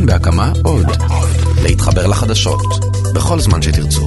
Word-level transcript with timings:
כאן 0.00 0.06
בהקמה 0.06 0.52
עוד. 0.64 0.86
להתחבר 1.62 2.06
לחדשות, 2.06 2.60
בכל 3.14 3.40
זמן 3.40 3.62
שתרצו. 3.62 4.06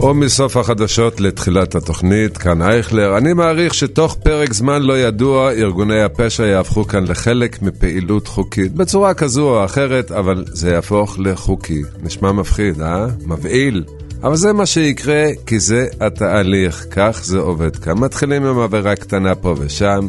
או 0.00 0.14
מסוף 0.14 0.56
החדשות 0.56 1.20
לתחילת 1.20 1.74
התוכנית, 1.74 2.36
כאן 2.36 2.62
אייכלר. 2.62 3.18
אני 3.18 3.32
מעריך 3.32 3.74
שתוך 3.74 4.16
פרק 4.22 4.52
זמן 4.52 4.82
לא 4.82 4.98
ידוע, 4.98 5.52
ארגוני 5.52 6.02
הפשע 6.02 6.46
יהפכו 6.46 6.86
כאן 6.86 7.04
לחלק 7.08 7.62
מפעילות 7.62 8.28
חוקית. 8.28 8.74
בצורה 8.74 9.14
כזו 9.14 9.48
או 9.48 9.64
אחרת, 9.64 10.12
אבל 10.12 10.44
זה 10.46 10.70
יהפוך 10.70 11.18
לחוקי. 11.18 11.82
נשמע 12.02 12.32
מפחיד, 12.32 12.80
אה? 12.80 13.06
מבהיל. 13.26 13.84
אבל 14.22 14.36
זה 14.36 14.52
מה 14.52 14.66
שיקרה, 14.66 15.24
כי 15.46 15.60
זה 15.60 15.86
התהליך, 16.00 16.86
כך 16.90 17.20
זה 17.22 17.38
עובד 17.38 17.76
כאן. 17.76 17.98
מתחילים 17.98 18.46
עם 18.46 18.58
עבירה 18.58 18.96
קטנה 18.96 19.34
פה 19.34 19.54
ושם, 19.58 20.08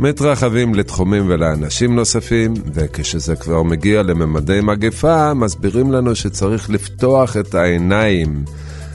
מתרחבים 0.00 0.74
לתחומים 0.74 1.24
ולאנשים 1.28 1.94
נוספים, 1.94 2.54
וכשזה 2.74 3.36
כבר 3.36 3.62
מגיע 3.62 4.02
לממדי 4.02 4.60
מגפה, 4.62 5.34
מסבירים 5.34 5.92
לנו 5.92 6.14
שצריך 6.14 6.70
לפתוח 6.70 7.36
את 7.36 7.54
העיניים. 7.54 8.44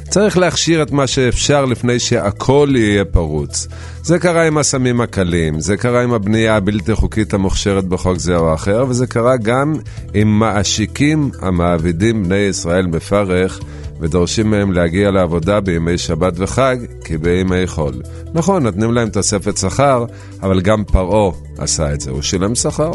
צריך 0.10 0.38
להכשיר 0.38 0.82
את 0.82 0.92
מה 0.92 1.08
שאפשר 1.08 1.66
לפני 1.66 2.00
שהכל 2.00 2.70
יהיה 2.76 3.06
פרוץ. 3.06 3.68
זה 4.04 4.20
קרה 4.20 4.48
עם 4.48 4.58
הסמים 4.58 5.02
הקלים, 5.02 5.60
זה 5.60 5.78
קרה 5.78 6.04
עם 6.04 6.14
הבנייה 6.14 6.56
הבלתי 6.56 6.96
חוקית 6.96 7.34
המוכשרת 7.34 7.86
בחוק 7.86 8.18
זה 8.18 8.36
או 8.36 8.54
אחר, 8.54 8.86
וזה 8.90 9.08
קרה 9.08 9.38
גם 9.38 9.76
עם 10.14 10.40
מעשיקים 10.40 11.32
המעבידים 11.42 12.24
בני 12.24 12.36
ישראל 12.36 12.86
בפרך 12.86 13.60
ודורשים 14.00 14.52
מהם 14.52 14.72
להגיע 14.72 15.12
לעבודה 15.12 15.60
בימי 15.60 15.98
שבת 15.98 16.34
וחג 16.38 16.78
כבימי 17.04 17.68
חול. 17.68 17.94
נכון, 18.34 18.64
נותנים 18.64 18.92
להם 18.92 19.10
תוספת 19.10 19.58
שכר, 19.58 20.06
אבל 20.42 20.62
גם 20.62 20.84
פרעה 20.84 21.32
עשה 21.58 21.94
את 21.94 22.02
זה, 22.02 22.12
הוא 22.12 22.22
שילם 22.22 22.56
שכר. 22.56 22.92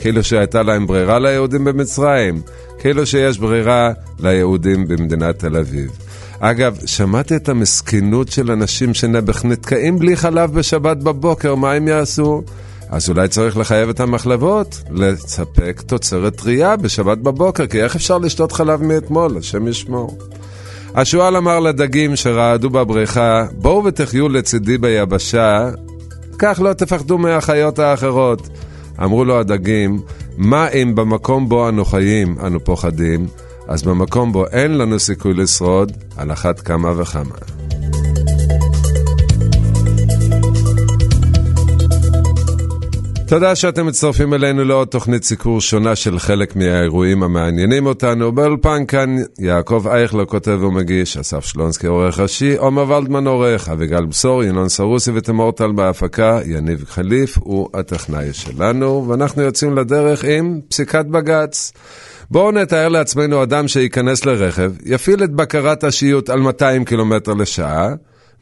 כאילו 0.00 0.24
שהייתה 0.24 0.62
להם 0.62 0.86
ברירה 0.86 1.18
ליהודים 1.18 1.64
במצרים, 1.64 2.42
כאילו 2.78 3.06
שיש 3.06 3.38
ברירה 3.38 3.92
ליהודים 4.18 4.88
במדינת 4.88 5.38
תל 5.38 5.56
אביב. 5.56 5.90
אגב, 6.38 6.76
שמעתי 6.86 7.36
את 7.36 7.48
המסכנות 7.48 8.28
של 8.28 8.50
אנשים 8.50 8.94
שנתקעים 8.94 9.98
בלי 9.98 10.16
חלב 10.16 10.54
בשבת 10.54 10.96
בבוקר, 10.96 11.54
מה 11.54 11.72
הם 11.72 11.88
יעשו? 11.88 12.42
אז 12.88 13.08
אולי 13.08 13.28
צריך 13.28 13.56
לחייב 13.56 13.88
את 13.88 14.00
המחלבות 14.00 14.82
לספק 14.90 15.82
תוצרת 15.86 16.36
טרייה 16.36 16.76
בשבת 16.76 17.18
בבוקר, 17.18 17.66
כי 17.66 17.82
איך 17.82 17.96
אפשר 17.96 18.18
לשתות 18.18 18.52
חלב 18.52 18.82
מאתמול, 18.82 19.36
השם 19.38 19.68
ישמור. 19.68 20.18
השועל 20.94 21.36
אמר 21.36 21.60
לדגים 21.60 22.16
שרעדו 22.16 22.70
בבריכה, 22.70 23.46
בואו 23.52 23.84
ותחיו 23.84 24.28
לצידי 24.28 24.78
ביבשה, 24.78 25.70
כך 26.38 26.60
לא 26.60 26.72
תפחדו 26.72 27.18
מהחיות 27.18 27.78
האחרות. 27.78 28.48
אמרו 29.02 29.24
לו 29.24 29.40
הדגים, 29.40 30.00
מה 30.36 30.68
אם 30.68 30.94
במקום 30.94 31.48
בו 31.48 31.68
אנו 31.68 31.84
חיים, 31.84 32.36
אנו 32.46 32.64
פוחדים, 32.64 33.26
אז 33.68 33.82
במקום 33.82 34.32
בו 34.32 34.46
אין 34.46 34.78
לנו 34.78 34.98
סיכוי 34.98 35.34
לשרוד, 35.34 35.92
על 36.16 36.32
אחת 36.32 36.60
כמה 36.60 37.00
וכמה. 37.00 37.63
תודה 43.28 43.54
שאתם 43.54 43.86
מצטרפים 43.86 44.34
אלינו 44.34 44.64
לעוד 44.64 44.88
תוכנית 44.88 45.24
סיקור 45.24 45.60
שונה 45.60 45.96
של 45.96 46.18
חלק 46.18 46.56
מהאירועים 46.56 47.22
המעניינים 47.22 47.86
אותנו. 47.86 48.32
באולפן 48.32 48.86
כאן 48.86 49.16
יעקב 49.38 49.86
אייכלר 49.88 50.24
כותב 50.24 50.62
ומגיש, 50.62 51.16
אסף 51.16 51.44
שלונסקי 51.44 51.86
עורך 51.86 52.20
ראשי, 52.20 52.56
עומר 52.56 52.90
ולדמן 52.90 53.26
עורך, 53.26 53.68
אביגל 53.68 54.04
בשור, 54.06 54.44
ינון 54.44 54.68
סרוסי 54.68 55.10
ותמור 55.14 55.52
טל 55.52 55.72
בהפקה, 55.72 56.40
יניב 56.46 56.84
חליף 56.88 57.38
הוא 57.38 57.68
הטכנאי 57.74 58.32
שלנו, 58.32 59.08
ואנחנו 59.08 59.42
יוצאים 59.42 59.76
לדרך 59.76 60.24
עם 60.24 60.60
פסיקת 60.68 61.06
בג"ץ. 61.06 61.72
בואו 62.30 62.50
נתאר 62.50 62.88
לעצמנו 62.88 63.42
אדם 63.42 63.68
שייכנס 63.68 64.24
לרכב, 64.24 64.72
יפעיל 64.84 65.24
את 65.24 65.30
בקרת 65.30 65.84
השיוט 65.84 66.30
על 66.30 66.40
200 66.40 66.84
קילומטר 66.84 67.32
לשעה, 67.32 67.88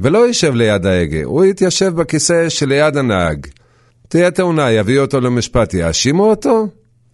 ולא 0.00 0.26
יישב 0.26 0.54
ליד 0.54 0.86
ההגה, 0.86 1.24
הוא 1.24 1.44
יתיישב 1.44 1.94
בכיסא 1.94 2.48
שליד 2.48 2.96
הנהג. 2.96 3.46
תהיה 4.12 4.30
תאונה, 4.30 4.72
יביאו 4.72 5.02
אותו 5.02 5.20
למשפט, 5.20 5.74
יאשימו 5.74 6.30
אותו? 6.30 6.68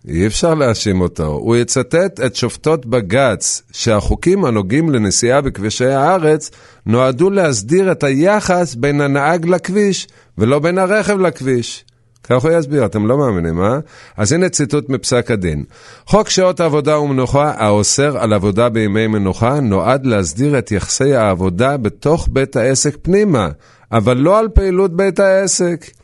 אי 0.09 0.26
אפשר 0.26 0.54
להאשים 0.54 1.00
אותו. 1.00 1.26
הוא 1.26 1.56
יצטט 1.56 2.20
את 2.26 2.36
שופטות 2.36 2.86
בג"ץ 2.86 3.62
שהחוקים 3.72 4.44
הנוגעים 4.44 4.91
לנסיעה 4.91 5.41
בכבישי 5.41 5.87
הארץ 5.87 6.50
נועדו 6.87 7.31
להסדיר 7.31 7.92
את 7.92 8.04
היחס 8.04 8.75
בין 8.75 9.00
הנהג 9.00 9.47
לכביש 9.47 10.08
ולא 10.38 10.58
בין 10.58 10.78
הרכב 10.78 11.19
לכביש. 11.20 11.84
כך 12.22 12.44
הוא 12.44 12.50
יסביר, 12.50 12.84
אתם 12.84 13.06
לא 13.06 13.19
מאמינים, 13.19 13.62
אה? 13.62 13.78
אז 14.16 14.32
הנה 14.32 14.48
ציטוט 14.48 14.88
מפסק 14.88 15.31
הדין. 15.31 15.64
חוק 16.06 16.28
שעות 16.28 16.60
עבודה 16.60 16.98
ומנוחה 16.98 17.53
האוסר 17.56 18.19
על 18.19 18.32
עבודה 18.32 18.69
בימי 18.69 19.06
מנוחה 19.06 19.60
נועד 19.60 20.06
להסדיר 20.06 20.58
את 20.58 20.72
יחסי 20.72 21.14
העבודה 21.14 21.76
בתוך 21.76 22.28
בית 22.32 22.56
העסק 22.56 22.97
פנימה, 23.03 23.48
אבל 23.92 24.16
לא 24.16 24.38
על 24.38 24.48
פעילות 24.48 24.97
בית 24.97 25.20
העסק. 25.20 25.98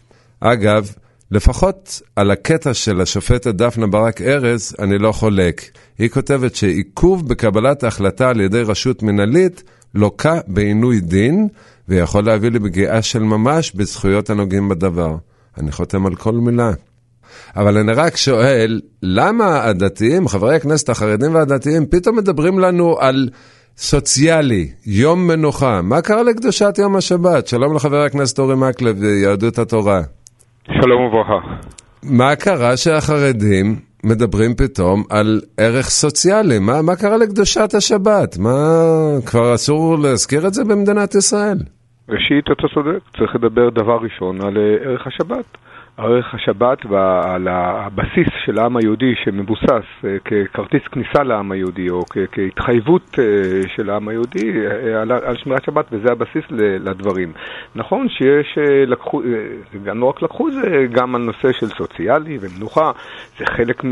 אגב, 0.46 0.92
לפחות 1.30 2.02
על 2.16 2.30
הקטע 2.30 2.74
של 2.74 3.00
השופטת 3.00 3.54
דפנה 3.54 3.86
ברק 3.86 4.20
ארז, 4.20 4.76
אני 4.78 4.98
לא 4.98 5.12
חולק. 5.12 5.62
היא 5.98 6.08
כותבת 6.08 6.54
שעיכוב 6.54 7.28
בקבלת 7.28 7.84
ההחלטה 7.84 8.28
על 8.28 8.40
ידי 8.40 8.62
רשות 8.62 9.02
מנהלית 9.02 9.62
לוקה 9.94 10.40
בעינוי 10.46 11.00
דין, 11.00 11.48
ויכול 11.88 12.24
להביא 12.24 12.50
לפגיעה 12.50 13.02
של 13.02 13.22
ממש 13.22 13.72
בזכויות 13.72 14.30
הנוגעים 14.30 14.68
בדבר. 14.68 15.16
אני 15.58 15.72
חותם 15.72 16.06
על 16.06 16.14
כל 16.14 16.32
מילה. 16.32 16.72
אבל 17.56 17.78
אני 17.78 17.92
רק 17.92 18.16
שואל, 18.16 18.80
למה 19.02 19.64
הדתיים, 19.64 20.28
חברי 20.28 20.56
הכנסת 20.56 20.88
החרדים 20.88 21.34
והדתיים, 21.34 21.86
פתאום 21.86 22.16
מדברים 22.16 22.58
לנו 22.58 22.96
על 23.00 23.28
סוציאלי, 23.78 24.70
יום 24.86 25.26
מנוחה? 25.26 25.82
מה 25.82 26.00
קרה 26.00 26.22
לקדושת 26.22 26.74
יום 26.78 26.96
השבת? 26.96 27.46
שלום 27.46 27.76
לחבר 27.76 28.02
הכנסת 28.02 28.38
אורי 28.38 28.54
מקלב, 28.56 29.02
יהדות 29.04 29.58
התורה. 29.58 30.02
שלום 30.72 31.02
וברכה. 31.04 31.38
מה 32.02 32.36
קרה 32.36 32.76
שהחרדים 32.76 33.76
מדברים 34.04 34.54
פתאום 34.54 35.02
על 35.10 35.40
ערך 35.58 35.86
סוציאלי? 35.86 36.58
מה, 36.58 36.82
מה 36.82 36.96
קרה 36.96 37.16
לקדושת 37.16 37.74
השבת? 37.74 38.38
מה, 38.38 38.50
כבר 39.26 39.54
אסור 39.54 39.98
להזכיר 39.98 40.46
את 40.46 40.54
זה 40.54 40.64
במדינת 40.64 41.14
ישראל? 41.14 41.58
ראשית, 42.08 42.44
אתה 42.52 42.66
צודק, 42.74 43.02
צריך 43.18 43.34
לדבר 43.34 43.70
דבר 43.70 43.98
ראשון 44.02 44.40
על 44.40 44.56
ערך 44.84 45.06
השבת. 45.06 45.44
ערך 45.96 46.34
השבת 46.34 46.78
ועל 46.90 47.48
הבסיס 47.48 48.28
של 48.46 48.58
העם 48.58 48.76
היהודי 48.76 49.14
שמבוסס 49.24 49.86
אה, 50.04 50.16
ככרטיס 50.24 50.82
כניסה 50.92 51.22
לעם 51.22 51.52
היהודי 51.52 51.90
או 51.90 52.02
כהתחייבות 52.32 53.18
אה, 53.18 53.24
של 53.76 53.90
העם 53.90 54.08
היהודי 54.08 54.52
אה, 54.66 55.00
על, 55.00 55.36
שמירת 55.36 55.64
שבת 55.64 55.84
וזה 55.92 56.12
הבסיס 56.12 56.44
לדברים. 56.80 57.32
נכון 57.74 58.08
שיש, 58.08 58.58
לקחו, 58.86 59.22
גם 59.84 60.00
לא 60.00 60.06
רק 60.06 60.22
לקחו 60.22 60.50
זה, 60.50 60.86
גם 60.92 61.14
על 61.14 61.22
נושא 61.22 61.52
של 61.52 61.66
סוציאלי 61.66 62.38
ומנוחה, 62.40 62.90
זה 63.38 63.44
חלק 63.56 63.82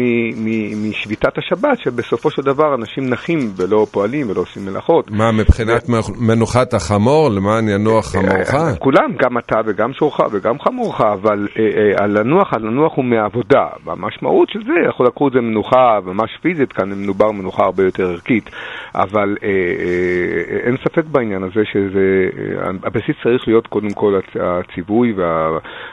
משביתת 0.76 1.38
השבת 1.38 1.78
שבסופו 1.78 2.30
של 2.30 2.42
דבר 2.42 2.74
אנשים 2.74 3.10
נחים 3.10 3.38
ולא 3.56 3.86
פועלים 3.92 4.30
ולא 4.30 4.40
עושים 4.40 4.64
מלאכות. 4.66 5.10
מה, 5.10 5.32
מבחינת 5.32 5.88
מנוחת 6.20 6.74
החמור, 6.74 7.28
למען 7.30 7.68
ינוח 7.68 8.12
חמורך? 8.12 8.54
כולם, 8.78 9.12
גם 9.18 9.38
אתה 9.38 9.60
וגם 9.66 9.92
שורך 9.92 10.20
וגם 10.32 10.60
חמורך, 10.60 11.00
אבל... 11.00 11.46
על 11.96 12.18
לנוח, 12.18 12.54
על 12.54 12.62
לנוח 12.62 12.96
הוא 12.96 13.04
מעבודה, 13.04 13.66
והמשמעות 13.84 14.50
של 14.50 14.62
זה, 14.64 14.72
יכול 14.88 15.06
לקחו 15.06 15.28
את 15.28 15.32
זה 15.32 15.40
מנוחה 15.40 15.98
ממש 16.04 16.30
פיזית, 16.42 16.72
כאן 16.72 16.90
מדובר 17.02 17.32
מנוחה 17.32 17.64
הרבה 17.64 17.84
יותר 17.84 18.08
ערכית, 18.10 18.50
אבל 18.94 19.36
אה, 19.42 19.48
אה, 19.48 20.58
אין 20.66 20.76
ספק 20.76 21.04
בעניין 21.04 21.42
הזה 21.42 21.62
שהבסיס 21.64 23.16
אה, 23.18 23.22
צריך 23.22 23.48
להיות 23.48 23.66
קודם 23.66 23.90
כל 23.90 24.20
הציווי 24.40 25.14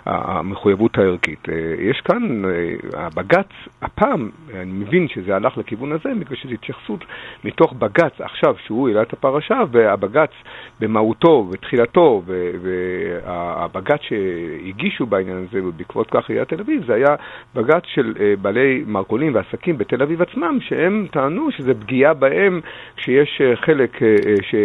והמחויבות 0.06 0.98
הערכית. 0.98 1.50
אה, 1.50 1.56
יש 1.80 2.02
כאן, 2.02 2.46
אה, 2.46 2.74
הבג"ץ, 2.94 3.50
הפעם, 3.82 4.30
אני 4.54 4.72
מבין 4.72 5.08
שזה 5.08 5.36
הלך 5.36 5.58
לכיוון 5.58 5.92
הזה, 5.92 6.10
בגלל 6.20 6.36
שזו 6.36 6.54
התייחסות 6.54 7.06
מתוך 7.44 7.74
בג"ץ 7.74 8.22
עכשיו, 8.22 8.56
שהוא 8.66 8.88
העלה 8.90 9.02
את 9.02 9.14
הפרשה, 9.14 9.60
והבג"ץ 9.72 10.32
במהותו 10.80 11.48
ותחילתו, 11.52 12.24
והבג"ץ 12.62 14.00
שהגישו 14.02 15.06
בעניין 15.06 15.48
הזה, 15.50 15.62
בעקבות 15.90 16.08
כך 16.12 16.30
עיריית 16.30 16.50
תל 16.50 16.62
אביב, 16.62 16.82
זה 16.88 16.94
היה 16.94 17.16
בג"ץ 17.56 17.84
של 17.96 18.14
אה, 18.20 18.34
בעלי 18.42 18.84
מרכולים 18.88 19.36
ועסקים 19.36 19.78
בתל 19.78 20.04
אביב 20.04 20.22
עצמם, 20.22 20.58
שהם 20.62 21.08
טענו 21.12 21.52
שזה 21.58 21.74
פגיעה 21.74 22.14
בהם 22.14 22.62
כשיש 22.98 23.42
אה, 23.42 23.56
חלק 23.66 24.02
אה, 24.02 24.08
ש... 24.42 24.56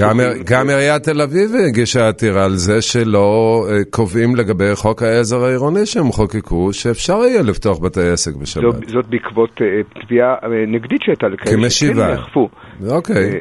גם, 0.00 0.16
גם 0.50 0.68
עיריית 0.68 1.02
תל 1.02 1.20
אביב 1.20 1.50
הגישה 1.68 2.08
עתירה 2.08 2.44
על 2.44 2.54
זה 2.54 2.82
שלא 2.82 3.60
קובעים 3.90 4.36
לגבי 4.36 4.74
חוק 4.74 5.02
העזר 5.02 5.44
העירוני 5.44 5.86
שהם 5.86 6.12
חוקקו, 6.12 6.72
שאפשר 6.72 7.18
יהיה 7.24 7.42
לפתוח 7.42 7.78
בתי 7.78 8.08
עסק 8.12 8.36
בשבת. 8.36 8.62
זאת, 8.62 8.88
זאת 8.88 9.06
בעקבות 9.06 9.60
תביעה 10.02 10.34
נגדית 10.66 11.02
שהייתה 11.02 11.28
לכאלה, 11.28 11.56
כמשיבה. 11.56 12.08
נאכפו. 12.14 12.48
אוקיי. 12.90 13.40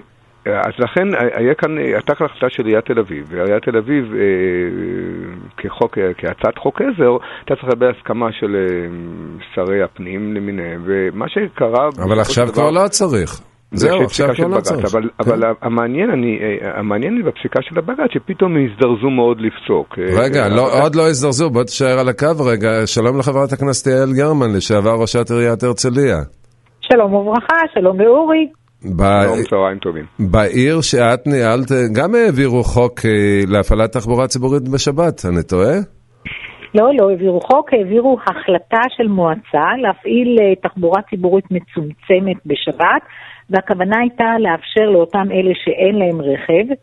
אז 0.57 0.74
לכן 0.80 1.07
היה 1.34 1.54
כאן, 1.54 1.78
הייתה 1.78 2.16
כאן 2.16 2.25
החלטה 2.25 2.46
של 2.50 2.66
עיריית 2.66 2.86
תל 2.86 3.00
אביב, 3.00 3.25
ועיריית 3.30 3.63
תל 3.63 3.78
אביב 3.78 4.13
אה, 4.13 4.19
כחוק, 5.57 5.98
כהצעת 6.18 6.57
חוק 6.57 6.81
עזר, 6.81 7.12
הייתה 7.40 7.56
צריכה 7.56 7.68
לקבל 7.68 7.92
הסכמה 7.98 8.28
של 8.31 8.56
אה, 8.56 8.88
שרי 9.56 9.84
הפנים 9.84 10.34
למיניהם, 10.34 10.81
ומה 10.86 11.25
שקרה... 11.30 11.90
אבל 12.06 12.19
עכשיו 12.19 12.48
כבר 12.54 12.72
לא 12.72 12.88
צריך. 12.88 13.42
זהו, 13.72 14.04
עכשיו 14.04 14.30
כבר 14.36 14.48
לא 14.48 14.62
צריך. 14.62 14.86
אבל, 14.94 15.01
כן. 15.04 15.10
אבל 15.19 15.44
המעניין, 15.62 16.10
אני, 16.10 16.40
אה, 16.42 16.80
המעניין 16.80 17.16
לי 17.16 17.24
בפסיקה 17.24 17.60
של 17.62 17.80
הבג"ץ, 17.80 18.12
שפתאום 18.13 18.56
הזדרזו 18.57 19.10
מאוד 19.10 19.38
לפסוק. 19.42 19.98
רגע, 20.00 20.48
לא, 20.50 20.84
עוד 20.84 20.95
לא 20.95 21.07
הזדרזו, 21.07 21.50
בוא 21.50 21.63
תישאר 21.63 22.00
על 22.00 22.10
הקו 22.10 22.45
רגע. 22.52 22.69
שלום 22.86 23.19
לחברת 23.19 23.54
הכנסת 23.54 23.88
יעל 23.88 24.13
גרמן, 24.13 24.56
לשעבר 24.56 24.95
ראשת 25.02 25.31
עיריית 25.31 25.63
הרצליה. 25.63 26.18
שלום 26.81 27.13
וברכה, 27.13 27.56
שלום 27.74 28.02
לאורי. 28.02 28.48
שלום, 28.84 29.44
צהריים 29.50 29.78
טובים. 29.78 30.06
בעיר 30.20 30.81
שאת 30.81 31.28
ניהלת, 31.28 31.72
גם 31.96 32.16
העבירו 32.16 32.64
חוק 32.64 33.00
אה, 33.06 33.42
להפעלת 33.48 33.92
תחבורה 33.92 34.28
ציבורית 34.28 34.70
בשבת, 34.74 35.26
אני 35.26 35.44
טועה? 35.44 35.76
לא, 36.76 36.90
לא 36.98 37.10
העבירו 37.10 37.42
חוק, 37.42 37.74
העבירו 37.74 38.18
החלטה 38.28 38.81
של 38.98 39.08
מועצה 39.08 39.68
להפעיל 39.81 40.38
אה, 40.42 40.56
תחבורה 40.56 41.02
ציבורית 41.10 41.46
מצומצמת 41.52 42.38
בשבת, 42.46 43.02
והכוונה 43.50 44.00
הייתה 44.00 44.26
לאפשר 44.40 44.90
לאותם 44.90 45.28
אלה 45.31 45.52
שאין 45.64 45.96
להם 45.96 46.22
רכב, 46.22 46.74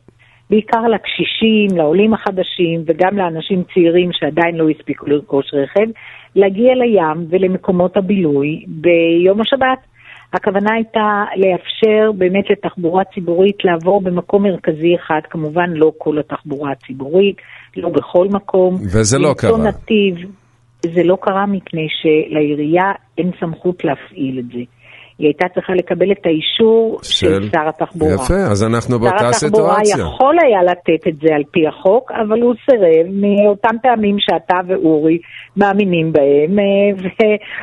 בעיקר 0.50 0.82
לקשישים, 0.82 1.76
לעולים 1.76 2.14
החדשים 2.14 2.82
וגם 2.86 3.16
לאנשים 3.16 3.62
צעירים 3.74 4.10
שעדיין 4.12 4.54
לא 4.56 4.68
הספיקו 4.70 5.06
לרכוש 5.06 5.46
רכב, 5.54 5.86
להגיע 6.36 6.74
לים 6.74 7.26
ולמקומות 7.30 7.96
הבילוי 7.96 8.64
ביום 8.68 9.40
השבת. 9.40 9.95
הכוונה 10.32 10.74
הייתה 10.74 11.24
לאפשר 11.36 12.12
באמת 12.12 12.44
לתחבורה 12.50 13.04
ציבורית 13.14 13.64
לעבור 13.64 14.00
במקום 14.00 14.42
מרכזי 14.42 14.94
אחד, 14.96 15.20
כמובן 15.30 15.70
לא 15.70 15.92
כל 15.98 16.18
התחבורה 16.18 16.72
הציבורית, 16.72 17.36
לא 17.76 17.88
בכל 17.88 18.28
מקום. 18.30 18.74
וזה 18.74 19.18
לא 19.18 19.34
קרה. 19.38 19.58
נתיב. 19.58 20.14
זה 20.94 21.02
לא 21.04 21.18
קרה 21.20 21.46
מפני 21.46 21.86
שלעירייה 22.02 22.92
אין 23.18 23.30
סמכות 23.40 23.84
להפעיל 23.84 24.38
את 24.38 24.44
זה. 24.44 24.60
היא 25.18 25.26
הייתה 25.26 25.46
צריכה 25.54 25.72
לקבל 25.74 26.12
את 26.12 26.26
האישור 26.26 26.98
של, 27.02 27.26
של 27.26 27.50
שר 27.50 27.68
התחבורה. 27.68 28.14
יפה, 28.14 28.34
אז 28.34 28.64
אנחנו 28.64 28.98
באותה 28.98 29.32
סיטואציה. 29.32 29.96
שר 29.96 30.02
התחבורה 30.02 30.14
יכול 30.14 30.36
היה 30.44 30.62
לתת 30.62 31.08
את 31.08 31.14
זה 31.22 31.34
על 31.34 31.42
פי 31.50 31.66
החוק, 31.66 32.10
אבל 32.12 32.40
הוא 32.40 32.54
סירב 32.64 33.06
מאותם 33.12 33.76
טעמים 33.82 34.16
שאתה 34.18 34.54
ואורי 34.66 35.18
מאמינים 35.56 36.12
בהם, 36.12 36.58
אה, 36.58 36.90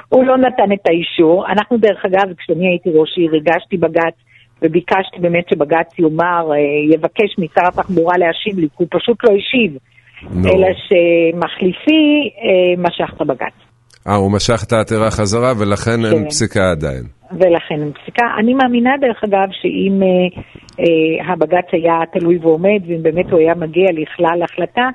והוא 0.09 0.23
לא 0.23 0.38
נתן 0.38 0.71
את 0.73 0.88
האישור. 0.89 1.45
אנחנו 1.51 1.77
דרך 1.77 2.05
אגב, 2.05 2.33
כשאני 2.38 2.67
הייתי 2.67 2.89
ראש 2.94 3.17
עיר, 3.17 3.31
הגשתי 3.35 3.77
בג"ץ 3.77 4.15
וביקשתי 4.61 5.19
באמת 5.21 5.49
שבג"ץ 5.49 5.99
יאמר, 5.99 6.51
אה, 6.51 6.95
יבקש 6.95 7.39
משר 7.39 7.67
התחבורה 7.67 8.17
להשיב 8.17 8.59
לי, 8.59 8.67
כי 8.77 8.83
הוא 8.83 8.88
פשוט 8.91 9.17
לא 9.23 9.29
השיב, 9.35 9.77
no. 10.23 10.47
אלא 10.49 10.67
שמחליפי 10.88 12.29
אה, 12.44 12.81
משך 12.83 13.13
את 13.15 13.21
הבג"ץ. 13.21 13.72
אה, 14.07 14.15
הוא 14.15 14.31
משך 14.31 14.63
את 14.67 14.71
העתירה 14.73 15.11
חזרה 15.11 15.51
ולכן 15.59 15.91
כן. 15.91 16.05
אין 16.05 16.29
פסיקה 16.29 16.71
עדיין. 16.71 17.03
ולכן 17.31 17.81
אין 17.81 17.91
פסיקה. 17.91 18.25
אני 18.39 18.53
מאמינה 18.53 18.91
דרך 19.01 19.23
אגב 19.23 19.47
שאם 19.51 20.03
אה, 20.03 20.41
אה, 20.79 21.33
הבג"ץ 21.33 21.67
היה 21.71 22.00
תלוי 22.13 22.38
ועומד 22.38 22.81
ואם 22.88 23.03
באמת 23.03 23.31
הוא 23.31 23.39
היה 23.39 23.55
מגיע 23.55 23.88
לכלל 23.94 24.44
החלטה, 24.44 24.89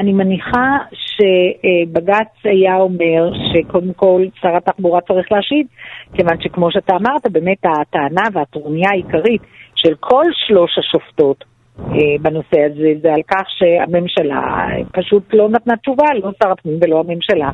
אני 0.00 0.12
מניחה 0.12 0.76
שבג"ץ 0.92 2.32
היה 2.44 2.76
אומר 2.76 3.32
שקודם 3.52 3.92
כל 3.92 4.24
שר 4.42 4.56
התחבורה 4.56 5.00
צריך 5.00 5.32
להשיב, 5.32 5.66
כיוון 6.14 6.36
שכמו 6.40 6.72
שאתה 6.72 6.92
אמרת, 6.96 7.32
באמת 7.32 7.58
הטענה 7.64 8.22
והטרוניה 8.32 8.90
העיקרית 8.90 9.42
של 9.74 9.94
כל 10.00 10.24
שלוש 10.46 10.70
השופטות 10.78 11.44
אה, 11.78 11.84
בנושא 12.22 12.60
הזה 12.70 12.88
זה 13.02 13.12
על 13.12 13.22
כך 13.28 13.44
שהממשלה 13.58 14.66
פשוט 14.92 15.22
לא 15.34 15.48
נתנה 15.48 15.76
תשובה, 15.76 16.04
לא 16.22 16.30
שר 16.42 16.50
הפנים 16.50 16.78
ולא 16.82 17.00
הממשלה. 17.00 17.50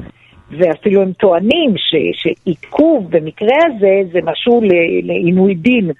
ואפילו 0.50 1.02
הם 1.02 1.12
טוענים 1.12 1.74
שעיכוב 2.12 3.06
במקרה 3.10 3.56
הזה 3.66 4.10
זה 4.12 4.18
משהו 4.24 4.60
לעינוי 5.02 5.54
דין. 5.54 5.90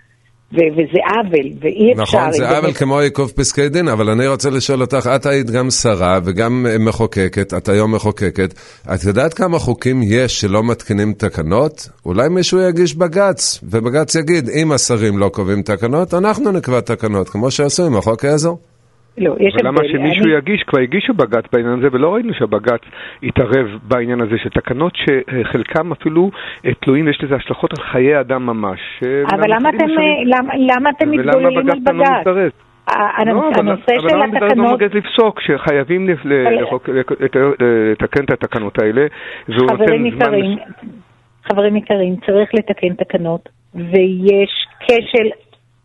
וזה 0.52 0.98
עוול, 1.14 1.52
ואי 1.60 1.92
אפשר... 1.92 2.02
נכון, 2.18 2.32
זה 2.32 2.56
עוול 2.56 2.72
כמו 2.72 2.98
עיכוב 2.98 3.32
פסקי 3.36 3.68
דין, 3.68 3.88
אבל 3.88 4.10
אני 4.10 4.26
רוצה 4.26 4.50
לשאול 4.50 4.80
אותך, 4.80 5.10
את 5.16 5.26
היית 5.26 5.50
גם 5.50 5.70
שרה 5.70 6.18
וגם 6.24 6.66
מחוקקת, 6.80 7.54
את 7.54 7.68
היום 7.68 7.94
מחוקקת, 7.94 8.54
את 8.94 9.04
יודעת 9.04 9.34
כמה 9.34 9.58
חוקים 9.58 10.02
יש 10.02 10.40
שלא 10.40 10.62
מתקינים 10.62 11.12
תקנות? 11.12 11.88
אולי 12.06 12.28
מישהו 12.28 12.60
יגיש 12.60 12.94
בג"ץ, 12.94 13.60
ובג"ץ 13.62 14.14
יגיד, 14.14 14.48
אם 14.48 14.72
השרים 14.72 15.18
לא 15.18 15.28
קובעים 15.28 15.62
תקנות, 15.62 16.14
אנחנו 16.14 16.52
נקבע 16.52 16.80
תקנות, 16.80 17.28
כמו 17.28 17.50
שעשו 17.50 17.86
עם 17.86 17.96
החוק 17.96 18.24
העזר. 18.24 18.52
לא, 19.18 19.36
יש 19.40 19.54
הבדל. 19.54 19.66
ולמה 19.66 19.80
שמישהו 19.88 20.24
אני... 20.24 20.34
יגיש? 20.34 20.62
כבר 20.62 20.80
הגישו 20.80 21.14
בג"ץ 21.14 21.44
בעניין 21.52 21.78
הזה, 21.78 21.88
ולא 21.92 22.14
ראינו 22.14 22.34
שהבג"ץ 22.34 22.80
יתערב 23.22 23.66
בעניין 23.82 24.20
הזה, 24.20 24.38
שתקנות 24.38 24.92
שחלקם 24.96 25.92
אפילו 25.92 26.30
אה, 26.66 26.74
תלויים, 26.74 27.08
יש 27.08 27.18
לזה 27.22 27.34
השלכות 27.34 27.70
על 27.78 27.84
חיי 27.84 28.20
אדם 28.20 28.46
ממש. 28.46 28.80
אה, 29.06 29.22
אבל 29.34 29.54
למה 29.54 29.68
אתם, 29.68 29.88
אה, 29.88 30.38
למה, 30.38 30.52
למה 30.56 30.90
אתם 30.90 31.10
מתגוללים 31.10 31.58
על 31.58 31.78
בג"ץ? 31.84 32.26
לא, 32.26 33.50
הנושא 33.56 33.82
של 33.86 34.22
התקנות... 34.22 34.42
אבל 34.42 34.50
למה 34.52 34.76
בג"ץ 34.76 34.92
לפסוק 34.94 35.40
שחייבים 35.40 36.08
לתקן 37.90 38.24
את 38.24 38.30
התקנות 38.30 38.78
האלה, 38.78 39.06
והוא 39.48 39.70
נותן 39.70 40.10
זמן... 40.10 40.56
חברים 41.48 41.76
יקרים, 41.76 42.16
צריך 42.26 42.54
לתקן 42.54 42.94
תקנות, 42.94 43.48
ויש 43.74 44.66
כשל, 44.80 45.28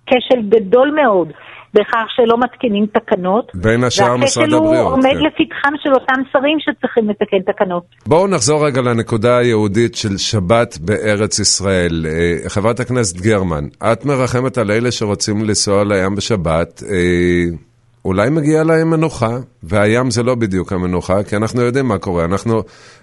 כשל 0.06 0.42
גדול 0.50 0.92
מאוד 0.92 1.32
בכך 1.74 2.06
שלא 2.16 2.38
מתקינים 2.38 2.86
תקנות. 2.86 3.52
בין 3.54 3.84
השאר 3.84 4.18
משרד 4.18 4.44
הבריאות. 4.44 4.64
והכשל 4.64 4.84
הוא 4.84 4.92
עומד 4.92 5.04
כן. 5.04 5.26
לפתחם 5.26 5.74
של 5.84 5.94
אותם 5.94 6.22
שרים 6.34 6.58
שצריכים 6.60 7.10
לתקן 7.10 7.52
תקנות. 7.52 7.84
בואו 8.08 8.28
נחזור 8.28 8.66
רגע 8.66 8.82
לנקודה 8.82 9.38
היהודית 9.38 9.96
של 9.96 10.18
שבת 10.18 10.78
בארץ 10.78 11.40
ישראל. 11.40 12.06
אה, 12.06 12.50
חברת 12.50 12.80
הכנסת 12.80 13.22
גרמן, 13.22 13.64
את 13.92 14.06
מרחמת 14.06 14.58
על 14.58 14.72
אלה 14.72 14.92
שרוצים 14.92 15.44
לנסוע 15.44 15.84
לים 15.84 16.16
בשבת. 16.16 16.84
אה, 16.92 17.72
אולי 18.06 18.30
מגיע 18.30 18.64
להם 18.64 18.90
מנוחה, 18.90 19.36
והים 19.64 20.10
זה 20.10 20.24
לא 20.24 20.36
בדיוק 20.36 20.74
המנוחה, 20.74 21.24
כי 21.24 21.36
אנחנו 21.36 21.62
יודעים 21.62 21.86
מה 21.88 21.98
קורה, 21.98 22.26
אנחנו... 22.26 22.54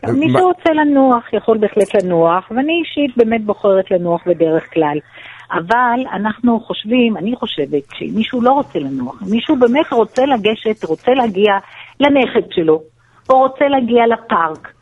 מי 0.09 0.32
שרוצה 0.32 0.71
לנוח 0.73 1.32
יכול 1.32 1.59
בהחלט 1.59 2.03
לנוח, 2.03 2.50
ואני 2.50 2.73
אישית 2.81 3.17
באמת 3.17 3.44
בוחרת 3.44 3.91
לנוח 3.91 4.23
בדרך 4.26 4.75
כלל. 4.75 4.99
אבל 5.53 6.00
אנחנו 6.12 6.61
חושבים, 6.61 7.17
אני 7.17 7.37
חושבת, 7.37 7.83
שאם 7.95 8.12
מישהו 8.15 8.43
לא 8.43 8.53
רוצה 8.53 8.79
לנוח, 8.79 9.23
אם 9.23 9.31
מישהו 9.31 9.56
באמת 9.56 9.93
רוצה 9.93 10.23
לגשת, 10.27 10.85
רוצה 10.85 11.12
להגיע 11.15 11.53
לנכד 12.00 12.53
שלו, 12.53 12.83
או 13.31 13.39
רוצה 13.39 13.69
להגיע 13.69 14.06
לפארק, 14.06 14.73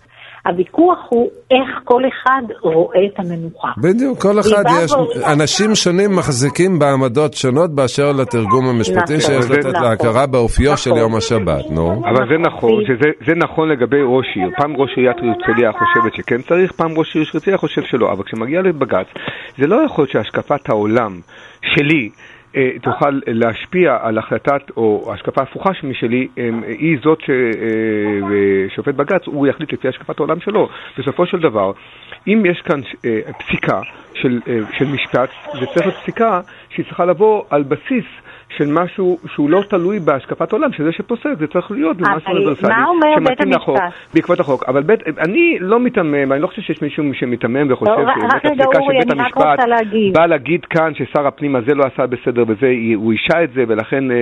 הוויכוח 0.46 0.98
הוא 1.08 1.31
איך 1.50 1.81
כל 1.84 2.02
אחד 2.08 2.43
רואה 2.62 3.06
את 3.06 3.19
המנוחה. 3.19 3.69
בדיוק, 3.78 4.22
כל 4.22 4.40
אחד 4.40 4.64
יש, 4.84 4.93
אנשים 5.32 5.75
שונים 5.75 6.16
מחזיקים 6.16 6.78
בעמדות 6.78 7.35
שונות 7.35 7.70
באשר 7.75 8.12
לתרגום 8.12 8.68
המשפטי 8.68 9.16
נכון, 9.16 9.20
שיש 9.20 9.50
לתת 9.50 9.73
להכרה 9.82 10.26
באופיו 10.26 10.76
של 10.76 10.90
נכון. 10.90 11.02
יום 11.02 11.16
השבת, 11.16 11.70
נו. 11.70 12.02
אבל 12.09 12.28
זה 12.30 12.38
נכון, 12.38 12.85
שזה 12.87 13.35
נכון 13.37 13.68
לגבי 13.68 14.02
ראש 14.04 14.26
עיר. 14.37 14.50
פעם 14.56 14.76
ראש 14.76 14.90
עיריית 14.97 15.16
הרצליה 15.16 15.70
חושבת 15.73 16.14
שכן 16.14 16.42
צריך, 16.42 16.73
פעם 16.73 16.99
ראש 16.99 17.16
עיר 17.16 17.25
של 17.25 17.30
הרצליה 17.35 17.56
חושב 17.56 17.82
שלא. 17.82 18.12
אבל 18.12 18.23
כשמגיע 18.25 18.62
לבג"ץ, 18.62 19.06
זה 19.59 19.66
לא 19.66 19.76
יכול 19.87 20.02
להיות 20.02 20.11
שהשקפת 20.11 20.68
העולם 20.68 21.12
שלי 21.62 22.09
אה, 22.09 22.36
תוכל 22.82 23.20
להשפיע 23.26 23.98
על 24.02 24.18
החלטת 24.18 24.62
או 24.76 25.12
השקפה 25.14 25.42
הפוכה 25.42 25.70
משלי, 25.82 26.28
היא 26.66 26.98
זאת 27.02 27.18
ששופט 27.20 28.88
אה, 28.88 28.92
בג"ץ, 28.92 29.26
הוא 29.26 29.46
יחליט 29.46 29.72
לפי 29.72 29.88
השקפת 29.88 30.18
העולם 30.18 30.40
שלו. 30.40 30.68
בסופו 30.98 31.26
של 31.26 31.38
דבר, 31.40 31.72
אם 32.26 32.42
יש 32.46 32.60
כאן 32.60 32.80
אה, 33.04 33.20
פסיקה 33.38 33.80
של, 34.14 34.40
של 34.78 34.84
משפט, 34.84 35.30
זה 35.60 35.66
צריך 35.66 35.86
להיות 35.86 35.94
פסיקה 36.02 36.40
שהיא 36.70 36.86
צריכה 36.86 37.04
לבוא 37.04 37.42
על 37.50 37.62
בסיס 37.62 38.04
של 38.48 38.72
משהו 38.72 39.18
שהוא 39.34 39.50
לא 39.50 39.62
תלוי 39.68 39.98
בהשקפת 39.98 40.52
עולם, 40.52 40.72
שזה 40.72 40.92
שפוסק, 40.92 41.30
זה 41.38 41.46
צריך 41.46 41.70
להיות 41.70 41.96
במשהו 41.96 42.32
אוניברסלי. 42.32 42.74
בית 43.24 43.40
המשפט? 43.40 43.82
בעקבות 44.14 44.40
החוק. 44.40 44.64
אבל 44.68 44.82
בית, 44.82 45.00
אני 45.18 45.58
לא 45.60 45.80
מיתמם, 45.80 46.32
אני 46.32 46.42
לא 46.42 46.46
חושב 46.46 46.62
שיש 46.62 46.82
מישהו 46.82 47.04
שמיתמם 47.14 47.72
וחושב 47.72 47.92
לא, 47.92 48.12
שבית 48.14 48.34
הפסיקה 48.34 48.78
של 48.82 48.98
בית 48.98 49.12
המשפט 49.12 49.58
בא 50.12 50.26
להגיד 50.26 50.64
כאן 50.64 50.94
ששר 50.94 51.26
הפנים 51.26 51.56
הזה 51.56 51.74
לא 51.74 51.84
עשה 51.84 52.06
בסדר 52.06 52.44
וזה, 52.48 52.72
הוא 52.94 53.12
אישה 53.12 53.44
את 53.44 53.52
זה 53.52 53.64
ולכן... 53.68 54.10
אה, 54.10 54.16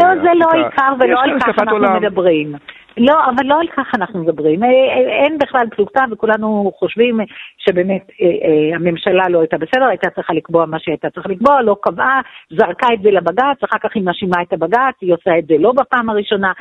לא, 0.00 0.22
זה 0.22 0.30
לא 0.34 0.46
עיקר 0.52 0.92
ולא 1.00 1.20
על 1.22 1.40
כך 1.40 1.58
אנחנו 1.58 1.78
מדברים. 2.00 2.52
לא, 2.96 3.14
אבל 3.24 3.46
לא 3.46 3.60
על 3.60 3.66
כך 3.76 3.94
אנחנו 3.94 4.22
מדברים. 4.22 4.62
אה, 4.62 4.68
אה, 4.68 5.24
אין 5.24 5.38
בכלל 5.38 5.66
פלוגתא 5.76 6.04
וכולנו 6.10 6.72
חושבים 6.78 7.20
שבאמת 7.58 8.10
אה, 8.22 8.76
הממשלה 8.76 9.28
לא 9.28 9.40
הייתה 9.40 9.58
בסדר, 9.58 9.84
הייתה 9.84 10.10
צריכה 10.10 10.32
לקבוע 10.32 10.66
מה 10.66 10.78
שהייתה 10.80 11.10
צריכה 11.10 11.28
לקבוע, 11.28 11.62
לא 11.62 11.76
קבעה, 11.82 12.20
זרקה 12.50 12.86
את 12.94 13.02
זה 13.02 13.10
לבג"ץ, 13.10 13.64
אחר 13.64 13.78
כך 13.82 13.90
היא 13.94 14.02
מאשימה 14.02 14.42
את 14.42 14.52
הבג"ץ, 14.52 14.94
היא 15.00 15.14
עושה 15.14 15.38
את 15.38 15.46
זה 15.46 15.54
לא 15.58 15.72
בפעם 15.72 16.10
הראשונה, 16.10 16.52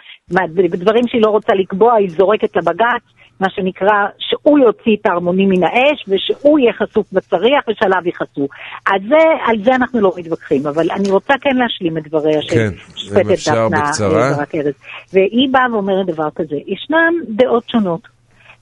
בדברים 0.55 1.07
שהיא 1.07 1.21
לא 1.21 1.29
רוצה 1.29 1.53
לקבוע 1.53 1.93
היא 1.93 2.09
זורקת 2.09 2.55
לבג"ץ. 2.55 3.03
מה 3.39 3.49
שנקרא, 3.49 4.07
שהוא 4.19 4.59
יוציא 4.59 4.95
את 5.01 5.05
הערמונים 5.05 5.49
מן 5.49 5.63
האש 5.63 6.05
ושהוא 6.07 6.59
יהיה 6.59 6.73
חשוף 6.73 7.13
בצריח 7.13 7.63
ושעליו 7.67 8.01
יכעסו. 8.05 8.47
אז 8.87 9.01
זה, 9.09 9.23
על 9.45 9.63
זה 9.63 9.75
אנחנו 9.75 10.01
לא 10.01 10.11
מתווכחים, 10.17 10.67
אבל 10.67 10.91
אני 10.91 11.11
רוצה 11.11 11.33
כן 11.41 11.55
להשלים 11.57 11.97
את 11.97 12.07
דבריה 12.07 12.41
כן, 12.41 12.47
של 12.47 12.95
שופטת 12.95 13.49
דפנה 13.49 13.91
ברק 14.37 14.55
ארז. 14.55 14.73
והיא 15.13 15.49
באה 15.51 15.73
ואומרת 15.73 16.05
דבר 16.05 16.29
כזה, 16.35 16.55
ישנן 16.67 17.13
דעות 17.29 17.69
שונות. 17.69 18.15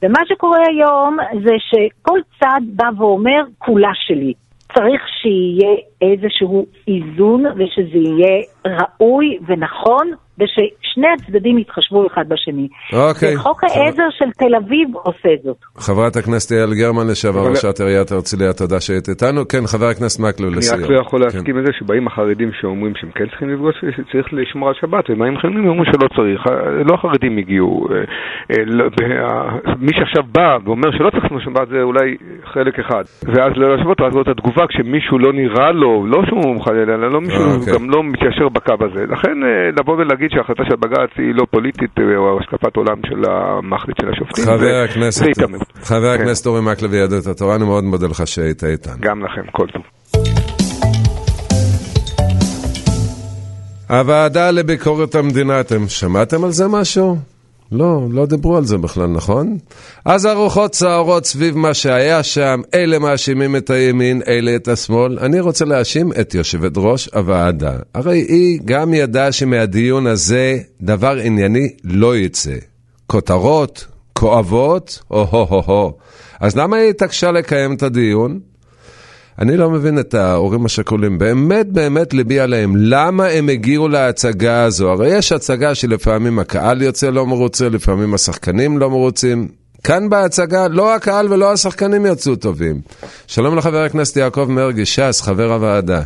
ומה 0.03 0.19
שקורה 0.27 0.59
היום 0.69 1.17
זה 1.43 1.51
שכל 1.59 2.19
צד 2.39 2.61
בא 2.75 2.89
ואומר, 2.97 3.43
כולה 3.57 3.91
שלי. 4.07 4.33
צריך 4.73 5.01
שיהיה 5.21 5.75
איזשהו 6.11 6.65
איזון 6.87 7.45
ושזה 7.45 7.97
יהיה 7.97 8.43
ראוי 8.65 9.37
ונכון 9.47 10.11
וששני 10.39 11.07
הצדדים 11.13 11.57
יתחשבו 11.57 12.07
אחד 12.07 12.25
בשני. 12.29 12.67
אוקיי. 12.93 13.35
וחוק 13.35 13.59
חבר... 13.59 13.81
העזר 13.81 14.09
של 14.17 14.31
תל 14.31 14.55
אביב 14.55 14.87
עושה 14.95 15.29
זאת. 15.43 15.57
חברת 15.77 16.15
הכנסת 16.15 16.51
יעל 16.51 16.73
גרמן, 16.73 17.07
לשעבר 17.11 17.49
ראשת 17.49 17.79
עיריית 17.79 18.11
הרצליה, 18.11 18.53
תודה 18.53 18.79
שהיית 18.79 19.09
איתנו. 19.09 19.47
כן, 19.47 19.63
חבר 19.67 19.85
הכנסת 19.85 20.19
מקלב, 20.19 20.49
לסיום. 20.57 20.75
אני 20.75 20.83
רק 20.83 20.89
לא 20.89 20.99
יכול 20.99 21.19
כן. 21.19 21.25
להסכים 21.25 21.57
עם 21.57 21.65
זה 21.65 21.71
שבאים 21.79 22.07
החרדים 22.07 22.51
שאומרים 22.61 22.93
שהם 22.95 23.11
כן 23.11 23.27
צריכים 23.29 23.49
לפגוש, 23.49 23.75
שצריך 23.95 24.27
לשמור 24.31 24.67
על 24.69 24.75
שבת, 24.81 25.09
ובאים 25.09 25.37
חילונים 25.37 25.65
ואומרים 25.65 25.85
שלא 25.93 26.07
צריך. 26.15 26.41
לא 26.85 26.93
החרדים 26.93 27.37
הגיעו. 27.37 27.87
אה, 27.91 27.95
אה, 28.51 28.63
לא, 28.65 28.85
מי 29.79 29.91
שעכשיו 29.97 30.23
בא 30.31 30.57
ואומר 30.65 30.91
שלא 30.97 31.09
צריך 31.09 31.25
לשמור 31.25 31.39
שבת 31.39 31.67
זה 31.69 31.81
אולי 31.81 32.17
חלק 32.53 32.79
אחד. 32.79 33.03
ואז 33.33 33.51
לא 33.55 33.75
להשוות, 33.75 34.01
ואז 34.01 34.13
לראות 34.13 34.27
את 34.27 34.37
התגובה 34.37 34.67
כשמישהו 34.67 35.19
לא 35.19 35.33
נראה 35.33 35.71
לו, 35.71 35.92
לא 36.07 36.21
שהוא 36.27 36.55
מחלל, 36.55 36.89
אלא 36.89 37.11
לא 37.11 37.21
מישהו 37.21 37.43
אוקיי. 37.59 37.73
גם 37.73 37.89
לא 37.89 38.03
מתיישר 38.03 38.49
בקו 38.49 38.73
הזה. 38.85 39.03
לכן 39.13 39.43
אה, 39.43 39.69
לבוא 39.77 39.93
ולהגיד 39.93 40.23
להגיד 40.23 40.29
שההחלטה 40.31 40.63
של 40.69 40.75
בג"ץ 40.75 41.09
היא 41.17 41.35
לא 41.35 41.45
פוליטית 41.51 41.99
אה, 41.99 42.17
או 42.17 42.39
השקפת 42.39 42.75
עולם 42.75 42.97
של 43.09 43.29
המחליט 43.31 43.97
של 44.01 44.09
השופטים. 44.09 44.45
חבר 44.45 44.83
הכנסת, 44.85 45.25
חבר 45.83 46.17
כן. 46.17 46.21
הכנסת 46.21 46.45
אורי 46.45 46.61
מקלב 46.61 46.93
יהדות 46.93 47.27
התורה, 47.27 47.55
אני 47.55 47.65
מאוד 47.65 47.83
מודה 47.83 48.07
לך 48.07 48.27
שהיית 48.27 48.63
איתנו. 48.63 48.93
גם 48.99 49.23
לכם, 49.23 49.41
כל 49.51 49.67
טוב. 49.67 49.83
הוועדה 53.89 54.51
לביקורת 54.51 55.15
המדינה, 55.15 55.59
אתם 55.59 55.87
שמעתם 55.87 56.43
על 56.43 56.51
זה 56.51 56.67
משהו? 56.67 57.32
לא, 57.71 58.07
לא 58.11 58.25
דיברו 58.25 58.57
על 58.57 58.65
זה 58.65 58.77
בכלל, 58.77 59.07
נכון? 59.07 59.57
אז 60.05 60.25
הרוחות 60.25 60.75
סערות 60.75 61.25
סביב 61.25 61.57
מה 61.57 61.73
שהיה 61.73 62.23
שם, 62.23 62.61
אלה 62.73 62.99
מאשימים 62.99 63.55
את 63.55 63.69
הימין, 63.69 64.21
אלה 64.27 64.55
את 64.55 64.67
השמאל. 64.67 65.19
אני 65.19 65.39
רוצה 65.39 65.65
להאשים 65.65 66.11
את 66.21 66.33
יושבת 66.33 66.71
ראש 66.75 67.09
הוועדה. 67.13 67.75
הרי 67.93 68.17
היא 68.19 68.59
גם 68.65 68.93
ידעה 68.93 69.31
שמהדיון 69.31 70.07
הזה 70.07 70.57
דבר 70.81 71.17
ענייני 71.23 71.69
לא 71.83 72.17
יצא. 72.17 72.55
כותרות, 73.07 73.87
כואבות, 74.13 74.99
או-הו-הו-הו. 75.11 75.93
אז 76.39 76.57
למה 76.57 76.77
היא 76.77 76.89
התעקשה 76.89 77.31
לקיים 77.31 77.73
את 77.73 77.83
הדיון? 77.83 78.39
אני 79.41 79.57
לא 79.57 79.69
מבין 79.69 79.99
את 79.99 80.13
ההורים 80.13 80.65
השכולים, 80.65 81.17
באמת 81.17 81.67
באמת 81.67 82.13
ליבי 82.13 82.39
עליהם. 82.39 82.73
למה 82.75 83.25
הם 83.27 83.49
הגיעו 83.49 83.87
להצגה 83.87 84.63
הזו? 84.63 84.91
הרי 84.91 85.17
יש 85.17 85.31
הצגה 85.31 85.75
שלפעמים 85.75 86.39
הקהל 86.39 86.81
יוצא 86.81 87.09
לא 87.09 87.25
מרוצה, 87.25 87.69
לפעמים 87.69 88.13
השחקנים 88.13 88.77
לא 88.77 88.89
מרוצים. 88.89 89.47
כאן 89.87 90.09
בהצגה 90.09 90.67
לא 90.71 90.95
הקהל 90.95 91.33
ולא 91.33 91.51
השחקנים 91.51 92.05
יצאו 92.05 92.35
טובים. 92.35 92.75
שלום 93.27 93.57
לחבר 93.57 93.83
הכנסת 93.83 94.17
יעקב 94.17 94.45
מרגי, 94.49 94.85
ש"ס, 94.85 95.21
חבר 95.21 95.53
הוועדה. 95.53 96.01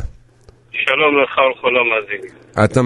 שלום 0.72 1.22
לך 1.22 1.38
ולכל 1.38 1.72
המאזינים. 1.80 2.30
אתה, 2.64 2.80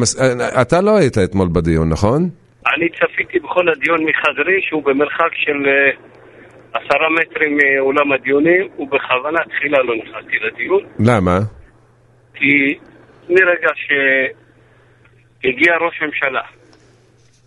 אתה 0.62 0.80
לא 0.80 0.96
היית 0.96 1.18
אתמול 1.18 1.49
בדיון, 1.52 1.88
נכון? 1.88 2.28
אני 2.66 2.88
צפיתי 2.88 3.38
בכל 3.38 3.68
הדיון 3.68 4.00
מחדרי 4.04 4.61
שהוא 4.62 4.82
במרחק 4.84 5.32
של 5.34 5.66
אה, 5.66 6.12
עשרה 6.73 7.11
מטרים 7.11 7.57
מאולם 7.57 8.12
הדיונים, 8.12 8.69
ובכוונה 8.79 9.38
תחילה 9.50 9.79
לא 9.83 9.95
נכנסתי 9.97 10.37
לדיון. 10.38 10.83
למה? 10.99 11.38
כי 12.35 12.79
מרגע 13.29 13.69
שהגיע 15.43 15.76
ראש 15.76 16.02
ממשלה, 16.02 16.43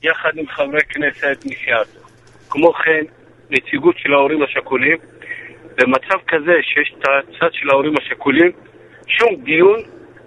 יחד 0.04 0.38
עם 0.38 0.48
חברי 0.48 0.82
כנסת 0.90 1.46
מסיעתו, 1.46 2.00
כמו 2.50 2.74
כן 2.74 3.04
נציגות 3.50 3.98
של 3.98 4.14
ההורים 4.14 4.44
השכולים, 4.44 4.98
במצב 5.78 6.18
כזה 6.28 6.54
שיש 6.62 6.94
את 6.98 7.04
הצד 7.08 7.54
של 7.54 7.70
ההורים 7.70 7.94
השכולים, 7.98 8.52
שום 9.08 9.36
דיון 9.44 9.80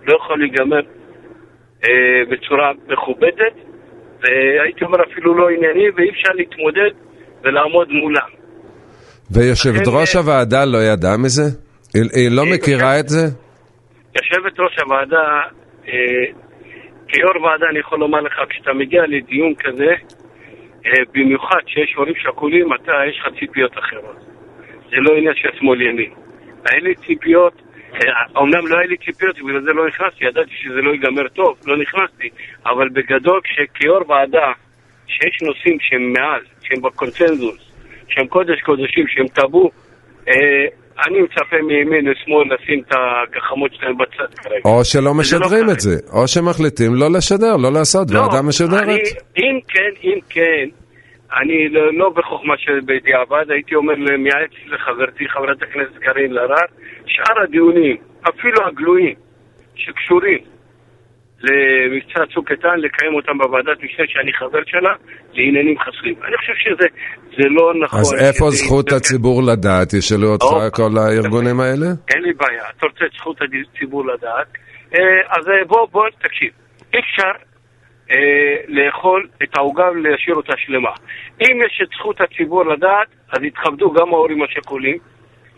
לא 0.06 0.16
יכול 0.16 0.38
להיגמר 0.38 0.80
אה, 1.84 2.22
בצורה 2.30 2.72
מכובדת, 2.88 3.54
והייתי 4.20 4.84
אומר 4.84 4.98
אפילו 5.12 5.34
לא 5.34 5.48
ענייני, 5.48 5.90
ואי 5.90 6.10
אפשר 6.10 6.32
להתמודד 6.34 6.90
ולעמוד 7.42 7.92
מולם. 7.92 8.37
ויושבת 9.30 9.88
ראש 9.88 10.16
אה, 10.16 10.20
הוועדה 10.20 10.64
לא 10.64 10.78
ידעה 10.78 11.16
מזה? 11.16 11.42
היא, 11.94 12.02
היא 12.14 12.30
לא 12.30 12.42
מכירה 12.54 13.00
את 13.00 13.08
זה? 13.08 13.24
יושבת 14.16 14.60
ראש 14.60 14.78
הוועדה, 14.78 15.26
אה, 15.88 16.24
כיו"ר 17.08 17.44
ועדה 17.44 17.66
אני 17.70 17.78
יכול 17.78 17.98
לומר 17.98 18.20
לך, 18.20 18.34
כשאתה 18.48 18.72
מגיע 18.72 19.02
לדיון 19.06 19.54
כזה, 19.54 19.92
אה, 20.86 21.02
במיוחד 21.14 21.62
שיש 21.66 21.94
הורים 21.96 22.14
שכולים, 22.16 22.74
אתה, 22.74 22.92
יש 23.10 23.18
לך 23.20 23.38
ציפיות 23.40 23.72
אחרות. 23.78 24.16
זה 24.90 24.96
לא 24.96 25.16
עניין 25.16 25.34
של 25.34 25.48
שמאל 25.58 25.80
ימין. 25.80 26.10
היה 26.70 26.80
לי 26.80 26.94
ציפיות, 26.94 27.62
אומנם 28.36 28.66
לא 28.66 28.78
היה 28.78 28.86
לי 28.86 28.96
ציפיות, 28.96 29.36
בגלל 29.38 29.62
זה 29.62 29.72
לא 29.72 29.88
נכנסתי, 29.88 30.24
ידעתי 30.24 30.54
שזה 30.62 30.80
לא 30.82 30.90
ייגמר 30.90 31.28
טוב, 31.28 31.58
לא 31.66 31.76
נכנסתי, 31.76 32.28
אבל 32.66 32.88
בגדול, 32.88 33.40
כשכיו"ר 33.44 34.10
ועדה, 34.10 34.52
שיש 35.06 35.42
נושאים 35.42 35.78
שהם 35.80 36.12
מעל, 36.12 36.40
שהם 36.62 36.82
בקונצנזוס, 36.82 37.67
שהם 38.08 38.26
קודש 38.26 38.60
קודשים, 38.60 39.04
שהם 39.08 39.28
טאבו, 39.28 39.70
אה, 40.28 40.34
אני 41.06 41.20
מצפה 41.22 41.56
מימין 41.62 42.08
ושמאל 42.08 42.54
לשים 42.54 42.80
את 42.80 42.92
הגחמות 42.92 43.74
שלהם 43.74 43.98
בצד 43.98 44.34
כרגע. 44.34 44.60
או 44.64 44.84
שלא 44.84 45.04
לא 45.04 45.14
משדרים 45.14 45.66
לא 45.66 45.72
את 45.72 45.80
זה, 45.80 45.96
או 46.12 46.28
שמחליטים 46.28 46.94
לא 46.94 47.06
לשדר, 47.16 47.56
לא 47.56 47.72
לעשות, 47.72 48.10
לא, 48.10 48.20
ועדה 48.20 48.42
משדרת. 48.42 48.82
אני, 48.82 48.98
אם 49.36 49.60
כן, 49.68 49.92
אם 50.04 50.18
כן, 50.28 50.66
אני 51.40 51.68
לא, 51.68 51.94
לא 51.94 52.10
בחוכמה 52.10 52.54
שבדיעבד, 52.58 53.50
הייתי 53.50 53.74
אומר, 53.74 53.94
מייעץ 53.96 54.50
לחברתי 54.66 55.28
חברת 55.28 55.62
הכנסת 55.62 55.98
קארין 55.98 56.32
אלהרר, 56.32 56.66
שאר 57.06 57.42
הדיונים, 57.42 57.96
אפילו 58.28 58.66
הגלויים, 58.66 59.14
שקשורים 59.74 60.38
למבצע 61.42 62.26
צוק 62.34 62.50
איתן, 62.50 62.76
לקיים 62.76 63.14
אותם 63.14 63.38
בוועדת 63.38 63.82
משנה 63.82 64.06
שאני 64.08 64.32
חבר 64.32 64.58
שלה, 64.66 64.92
לעניינים 65.32 65.78
חסויים. 65.78 66.14
אני 66.24 66.36
חושב 66.36 66.52
שזה 66.54 67.48
לא 67.48 67.72
נכון. 67.84 68.00
אז 68.00 68.14
איפה 68.14 68.50
זכות 68.50 68.92
הציבור 68.92 69.42
לדעת? 69.42 69.92
ישאלו 69.92 70.28
אותך 70.28 70.76
כל 70.76 70.90
הארגונים 70.98 71.60
האלה? 71.60 71.86
אין 72.10 72.22
לי 72.22 72.32
בעיה. 72.32 72.64
אתה 72.76 72.86
רוצה 72.86 73.04
את 73.04 73.12
זכות 73.12 73.36
הציבור 73.42 74.06
לדעת? 74.06 74.46
אה, 74.94 75.00
אז 75.28 75.48
אה, 75.48 75.64
בוא, 75.66 75.86
בוא, 75.92 76.08
תקשיב. 76.18 76.50
אי 76.94 76.98
אפשר 76.98 77.32
אה, 78.10 78.56
לאכול 78.68 79.26
את 79.42 79.56
העוגה 79.56 79.90
ולהשאיר 79.90 80.36
אותה 80.36 80.52
שלמה. 80.56 80.90
אם 81.40 81.56
יש 81.66 81.80
את 81.82 81.88
זכות 81.98 82.20
הציבור 82.20 82.66
לדעת, 82.66 83.08
אז 83.32 83.42
יתכבדו 83.42 83.92
גם 83.92 84.08
ההורים 84.08 84.42
השכולים, 84.42 84.98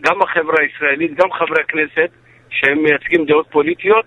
גם 0.01 0.21
החברה 0.21 0.55
הישראלית, 0.59 1.15
גם 1.15 1.31
חברי 1.31 1.61
הכנסת, 1.63 2.11
שהם 2.49 2.83
מייצגים 2.83 3.25
דעות 3.25 3.47
פוליטיות, 3.51 4.05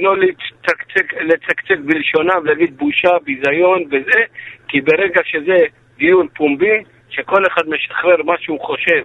לא 0.00 0.16
לצקצק, 0.16 1.14
לצקצק 1.20 1.78
בלשונם, 1.84 2.46
להגיד 2.46 2.76
בושה, 2.78 3.18
ביזיון 3.24 3.82
וזה, 3.86 4.20
כי 4.68 4.80
ברגע 4.80 5.20
שזה 5.24 5.56
דיון 5.98 6.28
פומבי, 6.28 6.82
שכל 7.10 7.46
אחד 7.46 7.68
משחרר 7.68 8.22
מה 8.22 8.34
שהוא 8.38 8.60
חושב, 8.60 9.02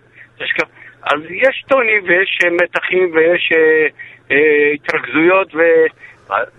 אז 1.05 1.19
יש 1.29 1.63
טונים 1.67 2.03
ויש 2.03 2.39
אה, 2.43 2.49
מתחים 2.49 3.11
ויש 3.13 3.49
אה, 3.55 3.87
אה, 4.31 4.71
התרכזויות 4.73 5.55
ו... 5.55 5.59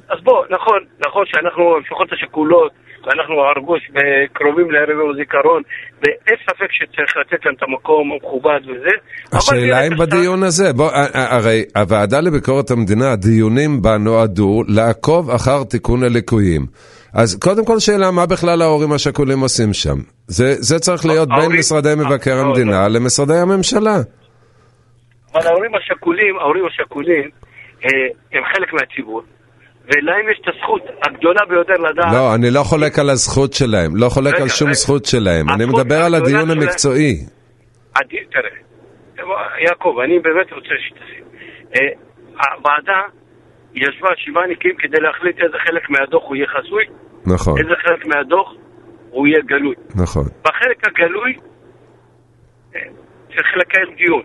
אז 0.08 0.20
בוא, 0.22 0.44
נכון, 0.50 0.84
נכון 1.06 1.26
שאנחנו, 1.26 1.76
המשפחות 1.76 2.12
השכולות, 2.12 2.72
ואנחנו 3.06 3.34
ארגוש 3.56 3.90
קרובים 4.32 4.70
לערב 4.70 4.90
יום 4.90 5.10
הזיכרון, 5.10 5.62
ואין 6.02 6.36
ספק 6.46 6.70
שצריך 6.70 7.16
לתת 7.16 7.44
להם 7.46 7.54
את 7.54 7.62
המקום 7.62 8.12
המכובד 8.12 8.60
וזה. 8.64 8.90
השאלה 9.32 9.86
אם 9.86 9.96
בדיון 9.98 10.42
הזה, 10.42 10.72
בוא, 10.72 10.90
הרי 11.14 11.64
הוועדה 11.76 12.20
לביקורת 12.20 12.70
המדינה, 12.70 13.12
הדיונים 13.12 13.82
בה 13.82 13.98
נועדו 13.98 14.62
לעקוב 14.68 15.30
אחר 15.30 15.64
תיקון 15.70 16.02
הליקויים. 16.02 16.66
אז 17.14 17.38
קודם 17.38 17.64
כל 17.64 17.78
שאלה, 17.78 18.10
מה 18.10 18.26
בכלל 18.26 18.62
ההורים 18.62 18.92
השכולים 18.92 19.40
עושים 19.40 19.72
שם? 19.72 19.98
זה, 20.26 20.54
זה 20.54 20.78
צריך 20.78 21.06
להיות 21.06 21.28
בין 21.28 21.58
משרדי 21.58 21.94
מבקר 21.96 22.36
המדינה 22.38 22.88
למשרדי 22.88 23.36
הממשלה. 23.36 23.96
אבל 25.32 25.46
ההורים 25.46 25.74
השכולים, 25.74 26.38
ההורים 26.38 26.66
השכולים, 26.66 27.30
אה, 27.84 27.88
הם 28.32 28.42
חלק 28.54 28.72
מהציבור. 28.72 29.22
ולהם 29.86 30.30
יש 30.32 30.38
את 30.40 30.54
הזכות 30.54 30.82
הגדולה 31.02 31.40
ביותר 31.48 31.74
לדעת... 31.74 32.12
לא, 32.12 32.34
אני 32.34 32.50
לא 32.50 32.62
חולק 32.62 32.98
על 32.98 33.10
הזכות 33.10 33.52
שלהם, 33.52 33.96
לא 33.96 34.08
חולק 34.08 34.34
רגע, 34.34 34.42
על 34.42 34.48
שום 34.48 34.68
רגע. 34.68 34.74
זכות 34.74 35.04
שלהם. 35.04 35.46
אני 35.54 35.64
מדבר 35.64 36.00
על 36.06 36.14
הדיון 36.14 36.50
המקצועי. 36.50 37.14
תראה, 38.32 38.50
יעקב, 39.58 39.94
אני 40.04 40.18
באמת 40.18 40.52
רוצה 40.52 40.74
שתשים. 40.86 41.24
אה, 41.76 41.80
הוועדה 42.56 43.00
ישבה 43.74 44.08
שבעה 44.16 44.46
נקיים 44.46 44.76
כדי 44.78 45.00
להחליט 45.00 45.36
איזה 45.40 45.56
חלק 45.66 45.90
מהדוח 45.90 46.22
הוא 46.26 46.36
יהיה 46.36 46.46
חסוי, 46.46 46.84
נכון, 47.26 47.58
איזה 47.58 47.74
חלק 47.82 48.06
מהדוח 48.06 48.54
הוא 49.10 49.26
יהיה 49.26 49.40
גלוי. 49.46 49.74
נכון. 49.94 50.24
בחלק 50.44 50.88
הגלוי 50.88 51.36
אה, 52.74 52.80
צריך 53.28 53.56
לקיים 53.56 53.94
דיון. 53.96 54.22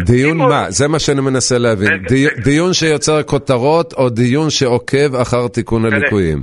עכשיו, 0.00 0.16
דיון 0.16 0.38
מה? 0.38 0.70
זה 0.70 0.88
מה 0.88 0.98
שאני 0.98 1.20
מנסה 1.20 1.58
להבין. 1.58 1.88
רגע, 1.92 2.08
די- 2.08 2.26
רגע. 2.26 2.42
דיון 2.44 2.72
שיוצר 2.72 3.22
כותרות 3.22 3.92
או 3.92 4.08
דיון 4.08 4.50
שעוקב 4.50 5.14
אחר 5.22 5.48
תיקון. 5.48 5.84
הליקויים? 5.84 6.38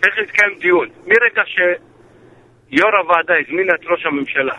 צריך 0.00 0.14
להתקיים 0.18 0.50
דיון. 0.60 0.88
מרגע 1.06 1.42
שיו"ר 1.46 2.90
הוועדה 3.02 3.34
הזמינה 3.40 3.72
את 3.74 3.86
ראש 3.90 4.06
הממשלה 4.06 4.54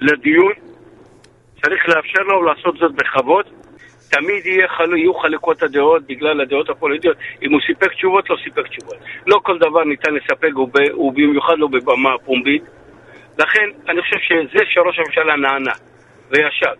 לדיון, 0.00 0.52
צריך 1.62 1.88
לאפשר 1.88 2.22
לו 2.22 2.42
לעשות 2.42 2.74
זאת 2.80 2.92
בכבוד. 2.94 3.44
תמיד. 4.10 4.46
יהיו 4.46 5.14
חלקות 5.14 5.62
הדעות 5.62 6.02
בגלל 6.08 6.40
הדעות 6.40 6.70
הפוליטיות. 6.70 7.16
אם 7.42 7.52
הוא 7.52 7.60
סיפק 7.66 7.92
תשובות, 7.92 8.30
לא 8.30 8.36
סיפק 8.44 8.66
תשובות. 8.68 8.96
לא 9.26 9.40
כל 9.42 9.58
דבר 9.58 9.84
ניתן 9.84 10.14
לספק, 10.14 10.58
וב... 10.58 10.72
ובמיוחד 10.98 11.54
לא 11.58 11.68
בבמה 11.68 12.10
פומבית. 12.24 12.62
לכן, 13.38 13.66
אני 13.88 14.02
חושב 14.02 14.16
שזה 14.28 14.64
שראש 14.72 14.98
הממשלה 14.98 15.36
נענה 15.36 15.72
וישב 16.30 16.76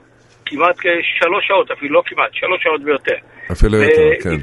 כמעט 0.46 0.76
שלוש 1.20 1.46
שעות, 1.48 1.70
אפילו 1.70 1.94
לא 1.94 2.02
כמעט, 2.06 2.30
שלוש 2.32 2.62
שעות 2.62 2.80
ויותר. 2.84 3.18
אפילו 3.52 3.76
יותר, 3.82 4.10
כן. 4.22 4.36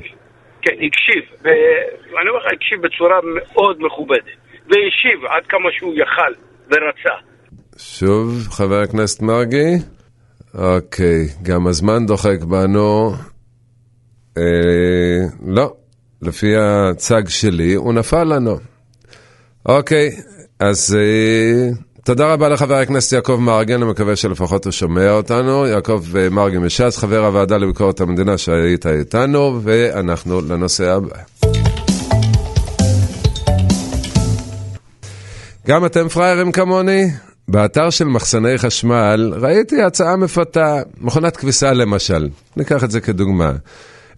כן, 0.62 0.72
הקשיב, 0.72 1.24
ואני 1.44 2.30
אומר 2.30 2.40
לך, 2.40 2.46
הקשיב 2.54 2.82
בצורה 2.82 3.20
מאוד 3.24 3.78
מכובדת, 3.80 4.38
והשיב 4.68 5.26
עד 5.30 5.44
כמה 5.50 5.70
שהוא 5.78 5.94
יכל 5.94 6.34
ורצה. 6.68 7.16
שוב, 7.78 8.48
חבר 8.52 8.82
הכנסת 8.82 9.22
מרגי. 9.22 9.72
אוקיי, 10.54 11.28
גם 11.44 11.68
הזמן 11.68 12.06
דוחק 12.06 12.44
בנו. 12.44 13.12
אה, 14.38 15.22
לא, 15.48 15.74
לפי 16.22 16.56
הצג 16.58 17.28
שלי, 17.28 17.74
הוא 17.74 17.94
נפל 17.94 18.24
לנו. 18.24 18.58
אוקיי, 19.66 20.10
אז 20.60 20.98
אה, 21.00 21.70
תודה 22.04 22.34
רבה 22.34 22.50
לחבר 22.50 22.76
הכנסת 22.76 23.14
יעקב 23.14 23.38
מרגי, 23.42 23.76
אני 23.76 23.86
מקווה 23.86 24.16
שלפחות 24.16 24.66
הוא 24.66 24.72
שומע 24.72 25.12
אותנו. 25.12 25.68
יעקב 25.68 26.04
אה, 26.18 26.30
מרגי 26.30 26.58
מש"ס, 26.58 26.98
חבר 26.98 27.26
הוועדה 27.26 27.58
לביקורת 27.58 28.02
המדינה 28.02 28.38
שהיית 28.38 28.86
איתנו, 28.86 29.60
ואנחנו 29.64 30.42
לנושא 30.42 30.92
הבא. 30.92 31.16
גם 35.68 35.86
אתם 35.86 36.08
פראיירים 36.08 36.52
כמוני? 36.52 37.12
באתר 37.48 37.90
של 37.90 38.06
מחסני 38.06 38.58
חשמל 38.58 39.34
ראיתי 39.42 39.82
הצעה 39.82 40.16
מפתה, 40.16 40.82
מכונת 41.02 41.38
כביסה 41.38 41.74
למשל, 41.74 42.30
ניקח 42.58 42.84
את 42.84 42.92
זה 42.92 43.02
כדוגמה. 43.02 43.52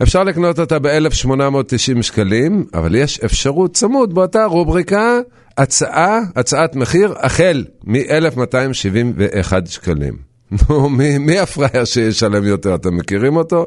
אפשר 0.04 0.24
לקנות 0.24 0.60
אותה 0.60 0.80
ב-1890 0.80 2.02
שקלים, 2.02 2.66
אבל 2.74 2.96
יש 2.96 3.20
אפשרות 3.20 3.74
צמוד 3.74 4.16
באותה 4.16 4.46
רובריקה, 4.46 5.20
הצעה, 5.58 6.20
הצעת 6.36 6.76
מחיר, 6.76 7.14
החל 7.18 7.66
מ-1271 7.84 9.54
שקלים. 9.66 10.34
נו, 10.70 10.90
מי, 10.90 11.18
מי 11.18 11.40
הפראייר 11.40 11.86
שישלם 11.86 12.44
יותר? 12.44 12.76
אתם 12.76 12.98
מכירים 12.98 13.36
אותו? 13.36 13.66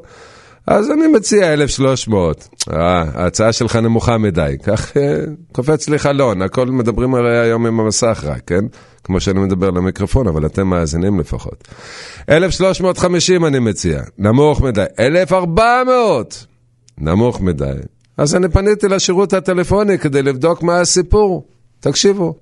אז 0.66 0.90
אני 0.90 1.07
מציע 1.07 1.52
1,300. 1.52 2.49
אה, 2.73 3.05
ההצעה 3.14 3.52
שלך 3.52 3.76
נמוכה 3.76 4.19
מדי. 4.19 4.57
כך 4.62 4.97
אה, 4.97 5.21
קופץ 5.52 5.88
לי 5.88 5.99
חלון, 5.99 6.43
הכל 6.43 6.66
מדברים 6.66 7.14
הרי 7.14 7.38
היום 7.38 7.66
עם 7.66 7.81
המסך 7.81 8.25
רק, 8.26 8.40
כן? 8.47 8.64
כמו 9.05 9.21
שאני 9.21 9.40
מדבר 9.40 9.71
למיקרופון, 9.71 10.26
אבל 10.28 10.47
אתם 10.47 10.66
מאזינים 10.66 11.21
לפחות. 11.21 11.69
1,350 12.28 13.45
אני 13.45 13.59
מציע, 13.59 14.02
נמוך 14.19 14.61
מדי. 14.61 14.85
1,400! 14.99 16.47
נמוך 16.99 17.40
מדי. 17.40 17.73
אז 18.19 18.35
אני 18.35 18.49
פניתי 18.49 18.88
לשירות 18.88 19.33
הטלפוני 19.33 19.99
כדי 19.99 20.23
לבדוק 20.23 20.62
מה 20.62 20.81
הסיפור. 20.81 21.47
תקשיבו. 21.88 22.35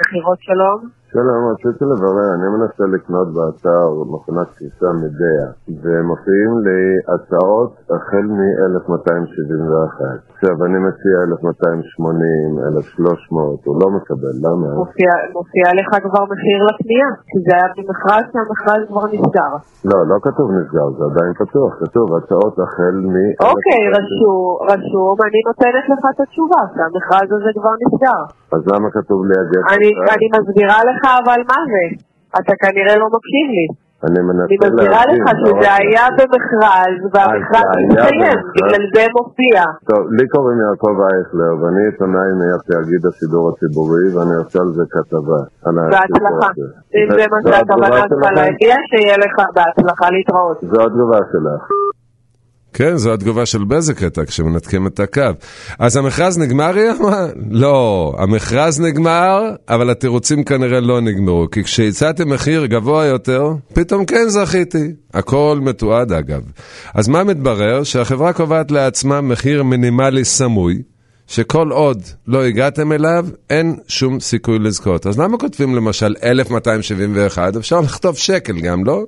מכירות 0.00 0.38
שלום. 0.40 0.88
שלום, 1.12 1.40
רציתי 1.52 1.84
לברר, 1.84 2.34
אני 2.34 2.48
מנסה 2.56 2.84
לקנות 2.96 3.28
באתר 3.34 3.88
מכונת 4.12 4.48
כביסה 4.56 4.86
מדיה, 5.02 5.46
ומופיעים 5.82 6.52
לי 6.64 6.82
הצעות 7.14 7.72
החל 7.90 8.26
מ-1271. 8.36 10.31
עכשיו, 10.42 10.58
אני 10.66 10.78
מציע 10.88 11.16
1280, 11.30 12.58
1300, 12.76 13.66
הוא 13.66 13.76
לא 13.82 13.88
מקבל, 13.96 14.34
למה? 14.44 14.68
מופיע, 14.82 15.10
מופיע 15.38 15.66
לך 15.78 15.90
כבר 16.06 16.24
מחיר 16.32 16.58
לקנייה, 16.70 17.10
כי 17.30 17.38
זה 17.44 17.52
היה 17.56 17.68
במכרז 17.76 18.24
שהמכרז 18.32 18.82
כבר 18.90 19.04
נסגר. 19.12 19.52
לא, 19.90 19.98
לא 20.10 20.16
כתוב 20.26 20.46
נסגר, 20.58 20.88
זה 20.96 21.04
עדיין 21.10 21.32
פתוח, 21.42 21.72
כתוב 21.82 22.06
הצעות 22.16 22.56
החל 22.64 22.96
מ... 23.12 23.14
אוקיי, 23.50 23.82
רשום, 23.96 24.44
רשום, 24.70 25.14
אני 25.26 25.40
נותנת 25.48 25.84
לך 25.92 26.02
את 26.12 26.18
התשובה, 26.24 26.62
שהמכרז 26.74 27.28
הזה 27.36 27.50
כבר 27.58 27.74
נסגר. 27.82 28.20
אז 28.54 28.62
למה 28.72 28.88
כתוב 28.96 29.18
לי 29.28 29.34
הגט? 29.42 29.64
אני, 29.74 29.88
אני 30.14 30.26
מסבירה 30.36 30.78
לך 30.88 31.00
אבל 31.20 31.40
מה 31.50 31.60
זה. 31.72 31.84
אתה 32.38 32.52
כנראה 32.62 32.94
לא 33.02 33.06
מקשיב 33.16 33.46
לי. 33.56 33.66
אני 34.06 34.20
מנסה 34.28 34.44
אני 34.44 34.56
מסבירה 34.62 35.00
להבין, 35.06 35.22
לך 35.22 35.32
לא 35.34 35.46
שזה 35.46 35.68
רק- 35.74 35.80
היה 35.80 36.04
במכרז, 36.18 36.98
והמכרז 37.12 37.66
היה 37.76 37.86
מסתיים, 37.88 38.20
במכרז. 38.20 38.42
בגלל 38.56 38.84
זה 38.94 39.04
מופיע. 39.18 39.60
טוב, 39.90 40.02
לי 40.16 40.24
קוראים 40.34 40.58
יעקב 40.66 40.94
אייכלר, 41.08 41.52
ואני 41.60 41.82
עיתונאי 41.88 42.30
מתאגיד 42.40 43.02
השידור 43.08 43.44
הציבורי, 43.50 44.04
ואני 44.14 44.34
עושה 44.42 44.58
על 44.64 44.70
זה 44.76 44.84
כתבה. 44.94 45.40
בהצלחה. 45.92 46.48
אם 46.98 47.08
זה 47.18 47.24
מה 47.32 47.38
שהכוונה 47.46 47.86
שלך 47.96 48.08
שלכם? 48.10 48.34
להגיע, 48.38 48.74
שיהיה 48.90 49.16
לך 49.24 49.36
בהצלחה 49.56 50.06
להתראות. 50.14 50.58
זו 50.72 50.80
התגובה 50.86 51.18
שלך. 51.32 51.62
כן, 52.72 52.96
זו 52.96 53.12
התגובה 53.12 53.46
של 53.46 53.64
בזק 53.64 54.02
הייתה 54.02 54.24
כשמנתקים 54.24 54.86
את 54.86 55.00
הקו. 55.00 55.22
אז 55.78 55.96
המכרז 55.96 56.38
נגמר, 56.38 56.76
היא 56.76 56.90
אמרה? 57.00 57.26
לא, 57.50 58.14
המכרז 58.18 58.80
נגמר, 58.80 59.50
אבל 59.68 59.90
התירוצים 59.90 60.44
כנראה 60.44 60.80
לא 60.80 61.00
נגמרו. 61.00 61.50
כי 61.50 61.64
כשהצעתי 61.64 62.24
מחיר 62.24 62.66
גבוה 62.66 63.04
יותר, 63.04 63.52
פתאום 63.72 64.04
כן 64.04 64.28
זכיתי. 64.28 64.92
הכל 65.14 65.58
מתועד 65.62 66.12
אגב. 66.12 66.42
אז 66.94 67.08
מה 67.08 67.24
מתברר? 67.24 67.82
שהחברה 67.82 68.32
קובעת 68.32 68.70
לעצמה 68.70 69.20
מחיר 69.20 69.62
מינימלי 69.62 70.24
סמוי, 70.24 70.82
שכל 71.26 71.70
עוד 71.70 72.02
לא 72.26 72.44
הגעתם 72.44 72.92
אליו, 72.92 73.26
אין 73.50 73.76
שום 73.88 74.20
סיכוי 74.20 74.58
לזכות. 74.58 75.06
אז 75.06 75.18
למה 75.18 75.38
כותבים 75.38 75.74
למשל 75.74 76.14
1271? 76.22 77.56
אפשר 77.56 77.80
לכתוב 77.80 78.16
שקל 78.16 78.60
גם, 78.60 78.84
לא? 78.84 79.04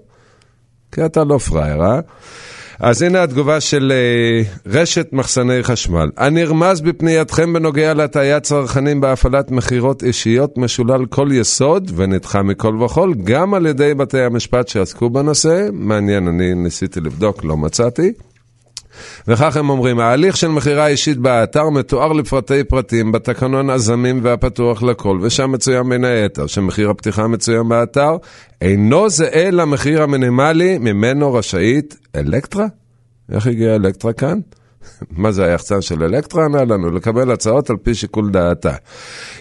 כי 0.92 1.07
אתה 1.07 1.24
לא 1.24 1.38
פראייר, 1.38 1.83
אה? 1.83 2.00
אז 2.80 3.02
הנה 3.02 3.22
התגובה 3.22 3.60
של 3.60 3.92
uh, 3.92 4.68
רשת 4.68 5.12
מחסני 5.12 5.62
חשמל. 5.62 6.10
הנרמז 6.16 6.80
בפנייתכם 6.80 7.52
בנוגע 7.52 7.94
להטיית 7.94 8.42
צרכנים 8.42 9.00
בהפעלת 9.00 9.50
מכירות 9.50 10.02
אישיות 10.02 10.58
משולל 10.58 11.06
כל 11.06 11.28
יסוד 11.32 11.90
ונדחה 11.96 12.42
מכל 12.42 12.82
וכול, 12.82 13.14
גם 13.24 13.54
על 13.54 13.66
ידי 13.66 13.94
בתי 13.94 14.20
המשפט 14.20 14.68
שעסקו 14.68 15.10
בנושא. 15.10 15.68
מעניין, 15.72 16.28
אני 16.28 16.54
ניסיתי 16.54 17.00
לבדוק, 17.00 17.44
לא 17.44 17.56
מצאתי. 17.56 18.12
וכך 19.28 19.57
הם 19.57 19.70
אומרים, 19.70 20.00
ההליך 20.00 20.37
של 20.37 20.48
מכירה 20.48 20.87
אישית 20.87 21.18
באתר 21.18 21.70
מתואר 21.70 22.12
לפרטי 22.12 22.64
פרטים 22.64 23.12
בתקנון 23.12 23.70
הזמין 23.70 24.20
והפתוח 24.22 24.83
לכל, 24.83 25.18
ושם 25.22 25.52
מצוין 25.52 25.88
בין 25.88 26.04
היתר 26.04 26.46
שמחיר 26.46 26.90
הפתיחה 26.90 27.22
המצוין 27.22 27.68
באתר 27.68 28.16
אינו 28.62 29.09
זהה 29.09 29.50
למחיר 29.50 30.02
המינימלי 30.02 30.78
ממנו 30.78 31.35
רשאית 31.35 31.96
אלקטרה? 32.16 32.66
איך 33.33 33.46
הגיעה 33.46 33.76
אלקטרה 33.76 34.12
כאן? 34.12 34.38
מה 35.11 35.33
זה 35.33 35.44
היחצן 35.44 35.80
של 35.80 36.02
אלקטרה? 36.02 36.44
ענה 36.44 36.64
לנו, 36.64 36.90
לקבל 36.90 37.30
הצעות 37.30 37.70
על 37.70 37.76
פי 37.76 37.94
שיקול 37.94 38.30
דעתה. 38.30 38.74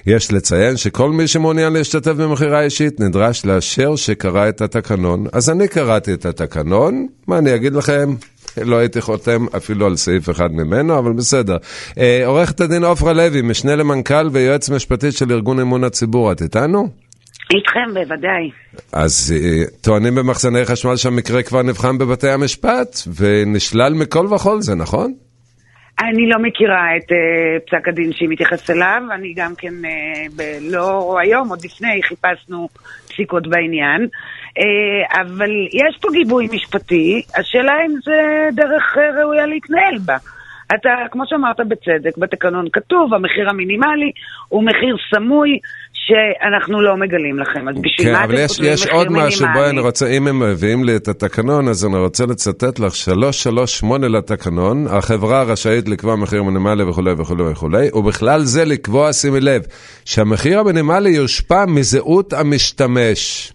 יש 0.05 0.31
לציין 0.31 0.77
שכל 0.77 1.11
מי 1.11 1.27
שמעוניין 1.27 1.73
להשתתף 1.73 2.11
במכירה 2.11 2.61
אישית 2.61 2.99
נדרש 2.99 3.45
לאשר 3.45 3.95
שקרא 3.95 4.49
את 4.49 4.61
התקנון. 4.61 5.25
אז 5.33 5.49
אני 5.49 5.67
קראתי 5.67 6.13
את 6.13 6.25
התקנון, 6.25 7.07
מה 7.27 7.37
אני 7.37 7.55
אגיד 7.55 7.73
לכם? 7.73 8.15
לא 8.61 8.77
הייתי 8.77 9.01
חותם 9.01 9.45
אפילו 9.57 9.85
על 9.85 9.95
סעיף 9.95 10.29
אחד 10.29 10.51
ממנו, 10.51 10.99
אבל 10.99 11.13
בסדר. 11.13 11.57
אה, 11.97 12.21
עורכת 12.25 12.61
הדין 12.61 12.83
עופרה 12.83 13.13
לוי, 13.13 13.41
משנה 13.41 13.75
למנכ"ל 13.75 14.27
ויועץ 14.31 14.69
משפטי 14.69 15.11
של 15.11 15.31
ארגון 15.31 15.59
אמון 15.59 15.83
הציבור, 15.83 16.31
את 16.31 16.41
איתנו? 16.41 16.89
איתכם, 17.53 17.93
בוודאי. 17.93 18.51
אז 18.93 19.35
אה, 19.35 19.63
טוענים 19.81 20.15
במחסני 20.15 20.65
חשמל 20.65 20.95
שהמקרה 20.95 21.43
כבר 21.43 21.61
נבחן 21.61 21.97
בבתי 21.97 22.29
המשפט, 22.29 22.97
ונשלל 23.19 23.93
מכל 23.93 24.25
וכול, 24.33 24.61
זה 24.61 24.75
נכון? 24.75 25.13
אני 25.99 26.29
לא 26.29 26.39
מכירה 26.39 26.97
את 26.97 27.11
uh, 27.11 27.67
פסק 27.67 27.87
הדין 27.87 28.13
שהיא 28.13 28.29
מתייחסת 28.29 28.69
אליו, 28.69 29.01
אני 29.15 29.33
גם 29.35 29.53
כן, 29.57 29.73
uh, 29.73 30.31
ב- 30.35 30.57
לא 30.61 31.17
היום, 31.19 31.49
עוד 31.49 31.59
לפני, 31.65 32.01
חיפשנו 32.03 32.69
פסיקות 33.07 33.47
בעניין, 33.47 34.07
אבל 35.21 35.49
יש 35.73 35.97
פה 36.01 36.07
גיבוי 36.13 36.47
משפטי, 36.51 37.21
השאלה 37.37 37.73
אם 37.85 37.91
זה 38.03 38.49
דרך 38.55 38.97
uh, 38.97 39.21
ראויה 39.21 39.45
להתנהל 39.45 39.97
בה. 40.05 40.17
אתה, 40.75 40.89
כמו 41.11 41.23
שאמרת 41.27 41.59
בצדק, 41.67 42.17
בתקנון 42.17 42.65
כתוב, 42.73 43.13
המחיר 43.13 43.49
המינימלי 43.49 44.11
הוא 44.49 44.63
מחיר 44.63 44.95
סמוי 45.15 45.59
שאנחנו 45.93 46.81
לא 46.81 46.97
מגלים 46.97 47.39
לכם. 47.39 47.69
אז 47.69 47.75
בשביל 47.81 48.07
כן, 48.07 48.13
מה 48.13 48.23
אבל 48.23 48.33
אתם 48.33 48.43
יש, 48.43 48.51
כותבים 48.51 48.73
יש 48.73 48.81
מחיר 48.81 48.95
עוד 48.95 49.07
מינימלי? 49.07 49.27
משהו, 49.27 49.47
בואי, 49.53 49.69
אני 49.69 49.79
רוצה, 49.79 50.07
אם 50.07 50.27
הם 50.27 50.39
מביאים 50.39 50.83
לי 50.83 50.95
את 50.95 51.07
התקנון, 51.07 51.67
אז 51.67 51.85
אני 51.85 51.97
רוצה 51.97 52.25
לצטט 52.25 52.79
לך 52.79 52.95
338 52.95 54.07
לתקנון, 54.07 54.87
החברה 54.87 55.43
רשאית 55.43 55.89
לקבוע 55.89 56.15
מחיר 56.15 56.43
מינימלי 56.43 56.83
וכולי 56.83 57.11
וכולי 57.17 57.43
וכולי, 57.43 57.89
ובכלל 57.93 58.41
זה 58.41 58.65
לקבוע, 58.65 59.13
שימי 59.13 59.39
לב, 59.39 59.61
שהמחיר 60.05 60.59
המינימלי 60.59 61.09
יושפע 61.09 61.65
מזהות 61.65 62.33
המשתמש. 62.33 63.53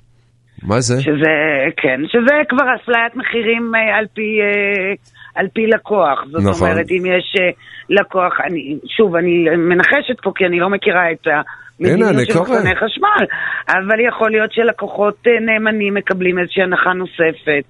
מה 0.62 0.81
זה? 0.81 1.03
שזה, 1.03 1.35
כן, 1.77 2.01
שזה 2.09 2.35
כבר 2.49 2.75
אפליית 2.75 3.16
מחירים 3.16 3.73
אה, 3.75 3.99
על 3.99 4.07
פי, 4.14 4.40
אה, 4.40 4.92
על 5.35 5.47
פי 5.55 5.66
לקוח. 5.66 6.25
זאת 6.31 6.42
נכון. 6.44 6.71
אומרת, 6.71 6.87
אם 6.90 7.07
יש 7.07 7.35
אה, 7.40 7.51
לקוח, 7.90 8.40
אני, 8.51 8.79
שוב, 8.97 9.16
אני 9.16 9.44
מנחשת 9.57 10.21
פה 10.23 10.33
כי 10.35 10.47
אני 10.47 10.61
לא 10.61 10.71
מכירה 10.71 11.12
את 11.12 11.27
הנה, 11.81 11.94
אני 11.94 12.05
המדיניות 12.05 12.27
של. 12.27 12.40
מחסני 12.40 12.77
חשמל, 12.77 13.27
אבל 13.68 14.07
יכול 14.09 14.31
להיות 14.31 14.53
שלקוחות 14.53 15.27
נאמנים 15.47 15.94
מקבלים 15.94 16.38
איזושהי 16.38 16.62
הנחה 16.62 16.92
נוספת. 16.92 17.64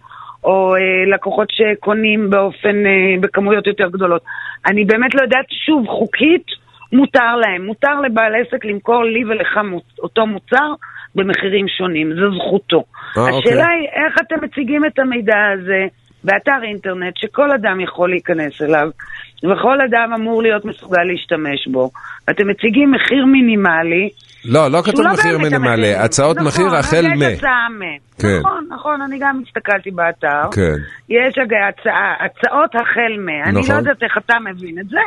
או 0.44 0.74
אה, 0.74 1.14
לקוחות 1.14 1.48
שקונים 1.50 2.30
באופן, 2.30 2.86
אה, 2.86 3.20
בכמויות 3.20 3.66
יותר 3.66 3.88
גדולות. 3.88 4.22
אני 4.66 4.84
באמת 4.84 5.14
לא 5.14 5.22
יודעת, 5.22 5.46
שוב, 5.66 5.86
חוקית 5.86 6.46
מותר 6.92 7.36
להם, 7.36 7.66
מותר 7.66 8.00
לבעל 8.00 8.32
עסק 8.34 8.64
למכור 8.64 9.04
לי 9.04 9.24
ולך 9.24 9.56
מוצ- 9.56 9.98
אותו 10.02 10.26
מוצר 10.26 10.72
במחירים 11.14 11.66
שונים, 11.68 12.12
זו 12.14 12.36
זכותו. 12.36 12.76
אה, 12.76 13.22
השאלה 13.22 13.36
אוקיי. 13.36 13.52
היא 13.52 13.88
איך 14.06 14.18
אתם 14.22 14.44
מציגים 14.44 14.84
את 14.84 14.98
המידע 14.98 15.38
הזה 15.54 15.86
באתר 16.24 16.62
אינטרנט 16.62 17.16
שכל 17.16 17.50
אדם 17.50 17.80
יכול 17.80 18.10
להיכנס 18.10 18.62
אליו, 18.62 18.88
וכל 19.44 19.80
אדם 19.80 20.12
אמור 20.14 20.42
להיות 20.42 20.64
מסוגל 20.64 21.02
להשתמש 21.02 21.68
בו. 21.68 21.90
אתם 22.30 22.48
מציגים 22.48 22.90
מחיר 22.90 23.24
מינימלי, 23.24 24.08
לא, 24.44 24.68
לא 24.70 24.82
כתוב 24.84 25.00
לא 25.00 25.12
מחיר 25.12 25.38
מינימלי. 25.38 25.94
הצעות 25.94 26.36
נכון, 26.36 26.48
מחיר 26.48 26.76
החל 26.76 27.06
מ... 27.06 27.22
מ... 27.22 27.82
כן. 28.18 28.38
נכון, 28.40 28.66
נכון, 28.70 29.02
אני 29.02 29.18
גם 29.20 29.42
הסתכלתי 29.46 29.90
באתר. 29.90 30.50
כן. 30.54 30.76
יש 31.08 31.34
הצעה, 31.68 32.14
הצעות 32.20 32.74
החל 32.74 33.12
מ... 33.18 33.28
אני 33.28 33.60
נכון. 33.60 33.74
לא 33.74 33.78
יודעת 33.78 34.02
איך 34.02 34.18
אתה 34.18 34.34
מבין 34.44 34.78
את 34.78 34.88
זה, 34.88 35.00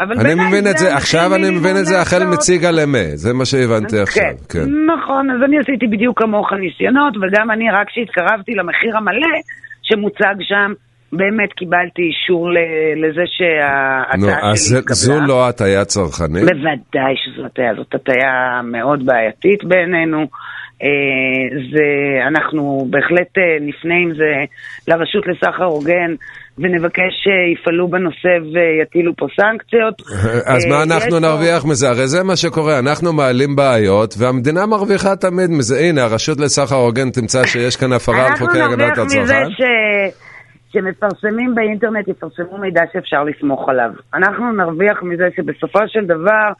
אני 0.00 0.34
מבין 0.34 0.66
את 0.70 0.78
זה, 0.78 0.96
עכשיו 0.96 1.34
אני 1.34 1.50
מבין 1.50 1.76
את 1.80 1.86
זה 1.86 2.00
החל 2.00 2.18
להצעות. 2.18 2.34
מציגה 2.34 2.70
למה, 2.70 3.04
זה 3.14 3.34
מה 3.34 3.44
שהבנתי 3.44 3.98
עכשיו, 3.98 4.22
כן. 4.48 4.66
נכון, 4.94 5.30
אז 5.30 5.42
אני 5.44 5.58
עשיתי 5.58 5.86
בדיוק 5.86 6.22
כמוך 6.22 6.52
ניסיונות, 6.52 7.16
וגם 7.16 7.50
אני, 7.50 7.70
רק 7.70 7.86
כשהתקרבתי 7.88 8.54
למחיר 8.54 8.96
המלא 8.96 9.34
שמוצג 9.82 10.34
שם, 10.40 10.72
באמת 11.12 11.52
קיבלתי 11.52 12.02
אישור 12.02 12.50
לזה 12.96 13.22
שההצעה 13.26 14.50
אז 14.50 14.68
שלי 14.68 14.78
התקבלה. 14.78 14.94
זו 14.94 15.20
לא 15.20 15.48
הטעיה 15.48 15.84
צרכנית? 15.84 16.42
בוודאי 16.42 17.14
שזו 17.16 17.46
הטעיה, 17.46 17.74
זאת 17.74 17.94
הטעיה 17.94 18.60
מאוד 18.64 19.06
בעייתית 19.06 19.64
בעינינו. 19.64 20.26
אה, 20.82 21.58
זה, 21.72 21.86
אנחנו 22.26 22.86
בהחלט 22.90 23.38
אה, 23.38 23.56
נפנה 23.60 23.94
עם 23.94 24.14
זה 24.14 24.32
לרשות 24.88 25.26
לסחר 25.26 25.64
הוגן 25.64 26.14
ונבקש 26.58 27.12
שיפעלו 27.22 27.88
בנושא 27.88 28.28
ויטילו 28.52 29.12
פה 29.16 29.26
סנקציות. 29.36 29.94
אז 30.54 30.64
אה, 30.64 30.70
מה 30.70 30.82
אנחנו 30.82 31.18
נרוויח 31.20 31.64
מזה? 31.64 31.88
הרי 31.88 32.06
זה 32.06 32.24
מה 32.24 32.36
שקורה, 32.36 32.78
אנחנו 32.78 33.12
מעלים 33.12 33.56
בעיות 33.56 34.14
והמדינה 34.18 34.66
מרוויחה 34.66 35.16
תמיד 35.16 35.50
מזה. 35.50 35.80
הנה, 35.80 36.04
הרשות 36.04 36.40
לסחר 36.40 36.76
הוגן 36.76 37.10
תמצא 37.10 37.46
שיש 37.46 37.76
כאן 37.76 37.92
הפרה 37.92 38.26
על 38.26 38.36
חוקי 38.36 38.60
הגנת 38.60 38.80
אנחנו 38.80 39.04
נרוויח 39.04 39.22
מזה 39.22 39.38
הצרכן. 39.38 40.28
שמפרסמים 40.72 41.54
באינטרנט 41.54 42.08
יפרסמו 42.08 42.58
מידע 42.58 42.82
שאפשר 42.92 43.24
לסמוך 43.24 43.68
עליו. 43.68 43.90
אנחנו 44.14 44.52
נרוויח 44.52 45.02
מזה 45.02 45.28
שבסופו 45.36 45.78
של 45.86 46.04
דבר 46.04 46.52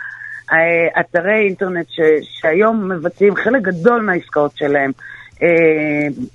אה, 0.53 1.01
אתרי 1.01 1.41
אינטרנט 1.47 1.87
ש... 1.89 2.01
שהיום 2.23 2.93
מבצעים 2.93 3.37
חלק 3.37 3.63
גדול 3.63 4.03
מהעסקאות 4.03 4.57
שלהם 4.57 4.91
אה, 4.91 5.18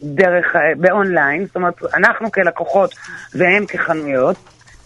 דרך, 0.03 0.55
אה, 0.55 0.61
באונליין, 0.77 1.45
זאת 1.45 1.55
אומרת, 1.55 1.73
אנחנו 1.95 2.31
כלקוחות 2.31 2.93
והם 3.35 3.65
כחנויות, 3.65 4.35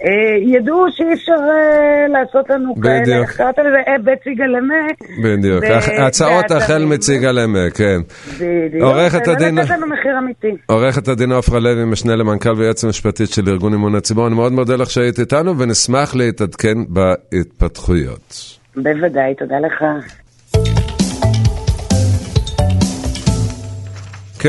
אה, 0.03 0.09
ידעו 0.57 0.85
שאי 0.91 1.13
אפשר 1.13 1.31
אה, 1.31 2.07
לעשות 2.07 2.49
לנו 2.49 2.75
כאלה, 2.81 3.01
בדיוק. 3.01 3.21
איך 3.27 3.37
קראת 3.37 3.55
לזה? 3.59 3.77
אה, 3.87 3.97
בית 4.03 4.23
סיגלמה. 4.23 4.75
בדיוק, 5.23 5.63
ב- 5.63 6.01
הצעות. 6.01 6.51
החל 6.51 6.85
מציגה 6.85 7.31
למה, 7.31 7.59
כן. 7.73 7.99
בדיוק. 8.35 8.83
עורכת 8.83 9.27
הדין- 9.27 9.57
ולתת 9.57 9.69
לנו 9.69 9.87
מחיר 9.87 10.17
אמיתי. 10.19 10.55
עורכת 10.65 11.07
הדין 11.07 11.31
עפרה 11.31 11.59
לוי, 11.59 11.85
משנה 11.85 12.15
למנכ"ל 12.15 12.53
ויועץ 12.57 12.83
המשפטית 12.83 13.29
של 13.29 13.49
ארגון 13.49 13.73
אמון 13.73 13.95
הציבור, 13.95 14.27
אני 14.27 14.35
מאוד 14.35 14.51
מודה 14.51 14.75
לך 14.75 14.89
שהיית 14.89 15.19
איתנו 15.19 15.57
ונשמח 15.59 16.15
להתעדכן 16.15 16.77
בהתפתחויות. 16.87 18.33
בוודאי, 18.75 19.35
תודה 19.35 19.55
לך. 19.59 19.83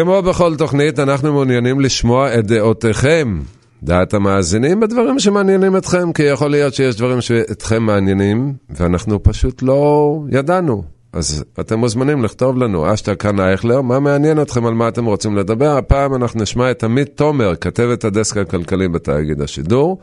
כמו 0.03 0.23
בכל 0.23 0.57
תוכנית, 0.57 0.99
אנחנו 0.99 1.33
מעוניינים 1.33 1.81
לשמוע 1.81 2.39
את 2.39 2.47
דעותיכם, 2.47 3.39
דעת 3.83 4.15
המאזינים, 4.15 4.81
בדברים 4.81 5.19
שמעניינים 5.19 5.77
אתכם, 5.77 6.13
כי 6.13 6.23
יכול 6.23 6.51
להיות 6.51 6.75
שיש 6.75 6.97
דברים 6.97 7.21
שאתכם 7.21 7.83
מעניינים, 7.83 8.53
ואנחנו 8.71 9.23
פשוט 9.23 9.63
לא 9.63 10.13
ידענו. 10.31 10.83
אז 11.13 11.45
אתם 11.61 11.79
מוזמנים 11.79 12.25
לכתוב 12.25 12.59
לנו, 12.59 12.95
אשטג 12.95 13.17
כאן 13.17 13.41
אייכלר, 13.41 13.81
מה 13.81 14.01
מעניין 14.01 14.43
אתכם, 14.43 14.67
על 14.67 14.75
מה 14.75 14.89
אתם 14.89 15.05
רוצים 15.05 15.37
לדבר. 15.37 15.77
הפעם 15.77 16.15
אנחנו 16.15 16.43
נשמע 16.43 16.71
את 16.71 16.85
עמית 16.85 17.09
תומר, 17.15 17.55
כתבת 17.57 18.05
הדסק 18.05 18.37
הכלכלי 18.37 18.89
בתאגיד 18.89 19.41
השידור, 19.41 19.99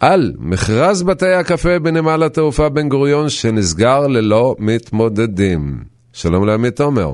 על 0.00 0.32
מכרז 0.38 1.02
בתי 1.02 1.32
הקפה 1.32 1.78
בנמל 1.78 2.22
התעופה 2.22 2.68
בן 2.68 2.88
גוריון 2.88 3.28
שנסגר 3.28 4.06
ללא 4.06 4.54
מתמודדים. 4.58 5.76
שלום 6.12 6.46
לעמית 6.46 6.76
תומר. 6.76 7.12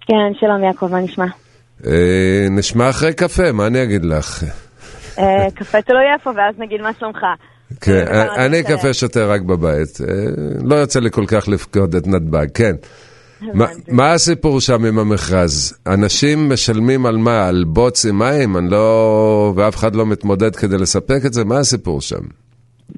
כן, 0.00 0.40
שלום 0.40 0.64
יעקב, 0.64 0.86
מה 0.86 1.00
נשמע? 1.00 1.26
אה, 1.86 2.46
נשמע 2.50 2.90
אחרי 2.90 3.12
קפה, 3.12 3.52
מה 3.52 3.66
אני 3.66 3.82
אגיד 3.82 4.04
לך? 4.04 4.44
אה, 5.18 5.50
קפה 5.54 5.82
תלוי 5.82 6.02
איפה, 6.14 6.30
ואז 6.36 6.54
נגיד 6.58 6.80
מה 6.80 6.90
שלומך. 6.98 7.18
כן, 7.80 8.04
אה, 8.08 8.46
אני. 8.46 8.62
קפה 8.62 8.92
שותה 8.92 9.26
רק 9.26 9.40
בבית. 9.40 9.98
לא 10.64 10.74
יוצא 10.74 11.00
לי 11.00 11.10
כל 11.10 11.24
כך 11.26 11.48
לפקוד 11.48 11.94
את 11.94 12.06
נתב"ג, 12.06 12.46
כן. 12.54 12.76
מה 13.88 14.12
הסיפור 14.12 14.60
שם 14.60 14.84
עם 14.84 14.98
המכרז? 14.98 15.78
אנשים 15.86 16.52
משלמים 16.52 17.06
על 17.06 17.16
מה? 17.16 17.48
על 17.48 17.64
בוץ 17.66 18.06
עם 18.06 18.18
מים? 18.18 18.56
אני 18.56 18.70
לא... 18.70 19.52
ואף 19.56 19.76
אחד 19.76 19.94
לא 19.94 20.06
מתמודד 20.06 20.56
כדי 20.56 20.78
לספק 20.78 21.20
את 21.26 21.32
זה? 21.32 21.44
מה 21.44 21.58
הסיפור 21.58 22.00
שם? 22.00 22.41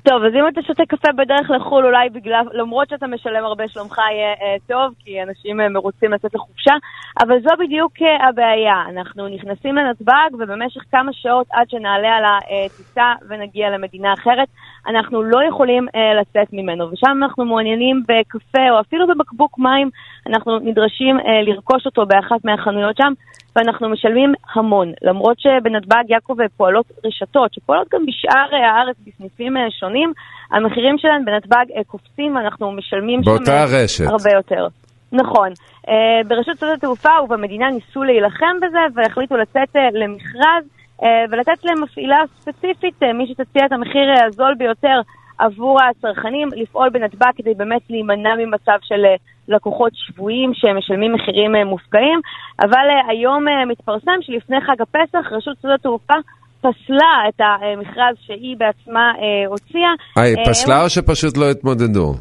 טוב, 0.03 0.25
אז 0.25 0.33
אם 0.35 0.49
אתה 0.49 0.63
שותה 0.63 0.83
קפה 0.89 1.13
בדרך 1.13 1.51
לחו"ל, 1.51 1.87
אולי 1.87 2.09
בגלל, 2.11 2.45
למרות 2.53 2.89
שאתה 2.89 3.07
משלם 3.07 3.45
הרבה, 3.45 3.69
שלומך 3.69 3.99
יהיה 3.99 4.33
אה, 4.33 4.57
טוב, 4.69 4.95
כי 4.99 5.23
אנשים 5.23 5.61
אה, 5.61 5.69
מרוצים 5.69 6.13
לצאת 6.13 6.35
לחופשה, 6.35 6.75
אבל 7.23 7.41
זו 7.43 7.51
בדיוק 7.59 7.93
אה, 8.03 8.29
הבעיה. 8.29 8.83
אנחנו 8.91 9.29
נכנסים 9.29 9.75
לנתב"ג, 9.75 10.35
ובמשך 10.39 10.81
כמה 10.91 11.13
שעות 11.13 11.47
עד 11.53 11.71
שנעלה 11.71 12.17
על 12.17 12.25
הטיסה 12.25 13.13
ונגיע 13.29 13.71
למדינה 13.71 14.13
אחרת, 14.13 14.49
אנחנו 14.87 15.23
לא 15.23 15.39
יכולים 15.49 15.87
אה, 15.95 16.21
לצאת 16.21 16.53
ממנו. 16.53 16.91
ושם 16.93 17.23
אנחנו 17.23 17.45
מעוניינים 17.45 18.03
בקפה, 18.09 18.71
או 18.71 18.81
אפילו 18.81 19.07
בבקבוק 19.07 19.59
מים, 19.59 19.91
אנחנו 20.27 20.59
נדרשים 20.59 21.21
אה, 21.21 21.43
לרכוש 21.43 21.87
אותו 21.87 22.07
באחת 22.07 22.45
מהחנויות 22.45 22.97
שם, 22.97 23.13
ואנחנו 23.57 23.89
משלמים 23.89 24.33
המון. 24.55 24.93
למרות 25.03 25.41
שבנתב"ג 25.41 26.05
יעקב 26.09 26.37
פועלות 26.57 26.87
רשתות, 27.05 27.55
שפועלות 27.55 27.89
גם 27.93 28.07
בשאר 28.07 28.49
אה, 28.53 28.71
הארץ 28.71 28.97
בסניפים 29.07 29.57
אה, 29.57 29.71
שונים, 29.71 30.13
המחירים 30.51 30.99
שלהן 30.99 31.25
בנתב"ג 31.25 31.65
אה, 31.77 31.85
קופצים, 31.85 32.37
ואנחנו 32.37 32.73
משלמים 32.73 33.21
שם 33.25 33.31
אה, 33.49 33.65
רשת. 33.65 34.07
הרבה 34.07 34.31
יותר. 34.31 34.67
נכון. 35.13 35.49
אה, 35.89 36.21
ברשות 36.27 36.59
שדות 36.59 36.73
התעופה 36.77 37.11
ובמדינה 37.25 37.71
ניסו 37.71 38.03
להילחם 38.03 38.57
בזה 38.63 38.79
והחליטו 38.95 39.37
לצאת 39.37 39.77
אה, 39.77 39.89
למכרז 39.93 40.65
אה, 40.65 40.74
ולתת 41.03 41.65
למפעילה 41.65 42.17
ספציפית, 42.41 43.03
אה, 43.03 43.13
מי 43.13 43.27
שתציע 43.27 43.67
את 43.67 43.73
המחיר 43.73 44.11
אה, 44.17 44.25
הזול 44.27 44.55
ביותר 44.59 45.01
עבור 45.39 45.79
הצרכנים, 45.83 46.49
לפעול 46.57 46.91
בנתב"ג 46.91 47.31
כדי 47.37 47.55
באמת 47.55 47.83
להימנע 47.91 48.35
ממצב 48.39 48.79
של 48.83 49.05
אה, 49.05 49.15
לקוחות 49.49 49.93
שבויים 49.95 50.51
שמשלמים 50.55 51.13
מחירים 51.13 51.57
אה, 51.57 51.65
מופקעים. 51.65 52.21
אבל 52.61 52.87
אה, 52.91 53.11
היום 53.13 53.49
אה, 53.49 53.65
מתפרסם 53.65 54.19
שלפני 54.21 54.61
חג 54.61 54.83
הפסח 54.83 55.33
רשות 55.33 55.57
שדות 55.63 55.81
התעופה 55.81 56.15
פסלה 56.61 57.15
את 57.29 57.41
המכרז 57.41 58.17
שהיא 58.27 58.57
בעצמה 58.57 59.13
אה, 59.19 59.47
הוציאה. 59.47 59.95
אה, 60.19 60.23
היא 60.23 60.37
אה, 60.39 60.45
פסלה 60.45 60.83
או 60.83 60.91
שפשוט 60.91 61.37
לא 61.37 61.51
התמודדו? 61.51 62.13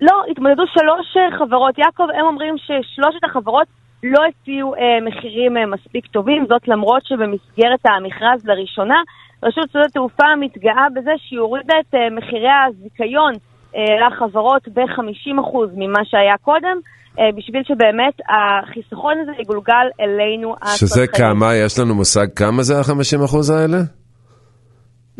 לא, 0.00 0.22
התמודדו 0.30 0.62
שלוש 0.66 1.16
אה, 1.16 1.38
חברות. 1.38 1.78
יעקב, 1.78 2.06
הם 2.14 2.26
אומרים 2.26 2.54
ששלושת 2.58 3.24
החברות 3.24 3.66
לא 4.02 4.20
הציעו 4.28 4.74
אה, 4.74 4.80
מחירים 5.06 5.56
אה, 5.56 5.66
מספיק 5.66 6.06
טובים, 6.06 6.46
זאת 6.48 6.68
למרות 6.68 7.02
שבמסגרת 7.06 7.80
המכרז 7.84 8.46
לראשונה, 8.46 9.00
רשות 9.42 9.70
שדות 9.70 9.86
התעופה 9.86 10.24
מתגאה 10.40 10.86
בזה 10.96 11.10
שהיא 11.16 11.38
הורידה 11.38 11.74
את 11.80 11.94
אה, 11.94 12.10
מחירי 12.10 12.54
הזיכיון 12.68 13.32
אה, 13.76 14.06
לחברות 14.06 14.68
ב-50% 14.68 15.56
ממה 15.76 16.00
שהיה 16.04 16.36
קודם, 16.42 16.76
אה, 17.18 17.24
בשביל 17.36 17.62
שבאמת 17.64 18.14
החיסכון 18.28 19.14
הזה 19.22 19.32
יגולגל 19.38 19.86
אלינו 20.00 20.54
שזה. 20.76 21.06
כמה? 21.06 21.54
יש 21.54 21.78
לנו 21.78 21.94
מושג 21.94 22.26
כמה 22.36 22.62
זה 22.62 22.78
ה-50% 22.78 23.52
האלה? 23.52 23.99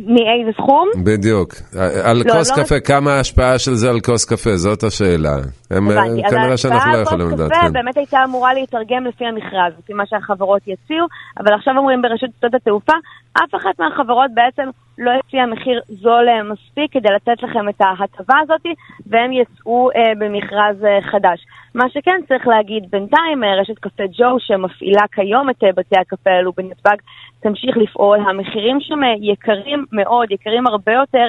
מאיזה 0.07 0.51
סכום? 0.53 0.89
בדיוק. 1.05 1.55
על 2.05 2.17
לא, 2.17 2.33
כוס 2.33 2.59
לא 2.59 2.63
קפה, 2.63 2.81
כמה 2.81 3.11
ההשפעה 3.13 3.59
של 3.59 3.75
זה 3.75 3.91
על 3.91 4.01
כוס 4.01 4.25
קפה? 4.25 4.57
זאת 4.57 4.83
השאלה. 4.83 5.37
הם, 5.71 5.91
הבנתי. 5.91 6.27
אז 6.27 6.33
כנראה 6.33 6.57
שאנחנו 6.57 6.93
לא 6.93 6.99
ההשפעה 6.99 7.03
יכולים 7.03 7.27
על 7.27 7.33
כוס 7.33 7.41
לדעת. 7.41 7.53
קפה 7.53 7.67
כן. 7.67 7.73
באמת 7.73 7.97
הייתה 7.97 8.19
אמורה 8.25 8.55
להתרגם 8.55 9.05
לפי 9.05 9.25
המכרז, 9.25 9.73
לפי 9.79 9.93
מה 9.93 10.07
שהחברות 10.07 10.63
יציעו, 10.63 11.07
אבל 11.39 11.55
עכשיו 11.55 11.75
אומרים 11.79 12.03
ברשות 12.03 12.31
שדות 12.39 12.55
התעופה, 12.55 12.93
אף 13.33 13.55
אחת 13.55 13.79
מהחברות 13.79 14.31
בעצם 14.35 14.69
לא 14.99 15.11
הציעה 15.11 15.47
מחיר 15.47 15.81
זול 15.89 16.29
אה, 16.29 16.43
מספיק 16.43 16.93
כדי 16.93 17.09
לתת 17.15 17.43
לכם 17.43 17.69
את 17.69 17.81
ההטבה 17.81 18.35
הזאת, 18.43 18.67
והם 19.07 19.33
יצאו 19.33 19.91
אה, 19.97 20.13
במכרז 20.19 20.85
אה, 20.85 21.03
חדש. 21.03 21.47
מה 21.75 21.85
שכן 21.89 22.21
צריך 22.29 22.47
להגיד, 22.47 22.91
בינתיים 22.91 23.45
אה, 23.45 23.61
רשת 23.61 23.79
קפה 23.79 24.03
ג'ו 24.19 24.37
שמפעילה 24.39 25.03
כיום 25.13 25.51
את 25.51 25.65
אה, 25.65 25.69
בתי 25.77 26.01
הקפה 26.01 26.31
האלו 26.31 26.53
בנתב"ג, 26.53 26.97
תמשיך 27.41 27.77
לפעול. 27.77 28.19
המחירים 28.21 28.81
שם 28.81 29.01
יקרים 29.21 29.85
מאוד, 29.93 30.31
יקרים 30.31 30.67
הרבה 30.67 30.93
יותר 30.93 31.27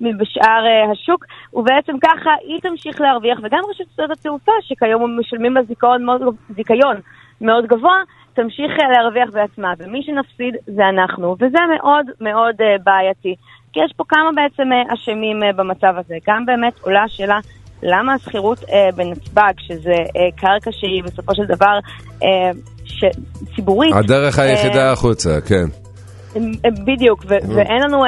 מבשאר 0.00 0.66
אה, 0.66 0.90
השוק, 0.92 1.24
ובעצם 1.54 1.92
ככה 1.98 2.30
היא 2.40 2.60
תמשיך 2.60 3.00
להרוויח, 3.00 3.38
וגם 3.42 3.60
רשת 3.70 3.84
שדות 3.94 4.10
התעופה, 4.10 4.52
שכיום 4.60 5.20
משלמים 5.20 5.54
לה 5.54 5.62
זיכיון 5.62 6.04
מאוד, 6.04 6.22
מאוד 7.40 7.66
גבוה, 7.66 8.02
תמשיך 8.34 8.70
אה, 8.80 8.90
להרוויח 8.92 9.30
בעצמה, 9.32 9.72
ומי 9.78 10.02
שנפסיד 10.02 10.54
זה 10.66 10.82
אנחנו, 10.88 11.36
וזה 11.40 11.58
מאוד 11.76 12.06
מאוד 12.20 12.54
אה, 12.60 12.76
בעייתי. 12.84 13.34
כי 13.72 13.80
יש 13.84 13.92
פה 13.96 14.04
כמה 14.08 14.30
בעצם 14.34 14.72
אה, 14.72 14.94
אשמים 14.94 15.40
במצב 15.56 15.94
הזה. 15.96 16.14
גם 16.28 16.46
באמת 16.46 16.72
עולה 16.80 17.02
השאלה 17.02 17.38
למה 17.82 18.14
השכירות 18.14 18.64
בנתב"ג, 18.96 19.52
שזה 19.58 19.94
קרקע 20.36 20.70
שהיא 20.72 21.02
בסופו 21.04 21.34
של 21.34 21.44
דבר 21.44 21.78
ש... 22.84 23.04
ציבורית, 23.56 23.94
הדרך 23.94 24.38
היחידה 24.38 24.92
החוצה, 24.92 25.40
כן. 25.40 25.64
בדיוק, 26.86 27.24
ו- 27.28 27.54
ואין 27.56 27.82
לנו 27.82 28.04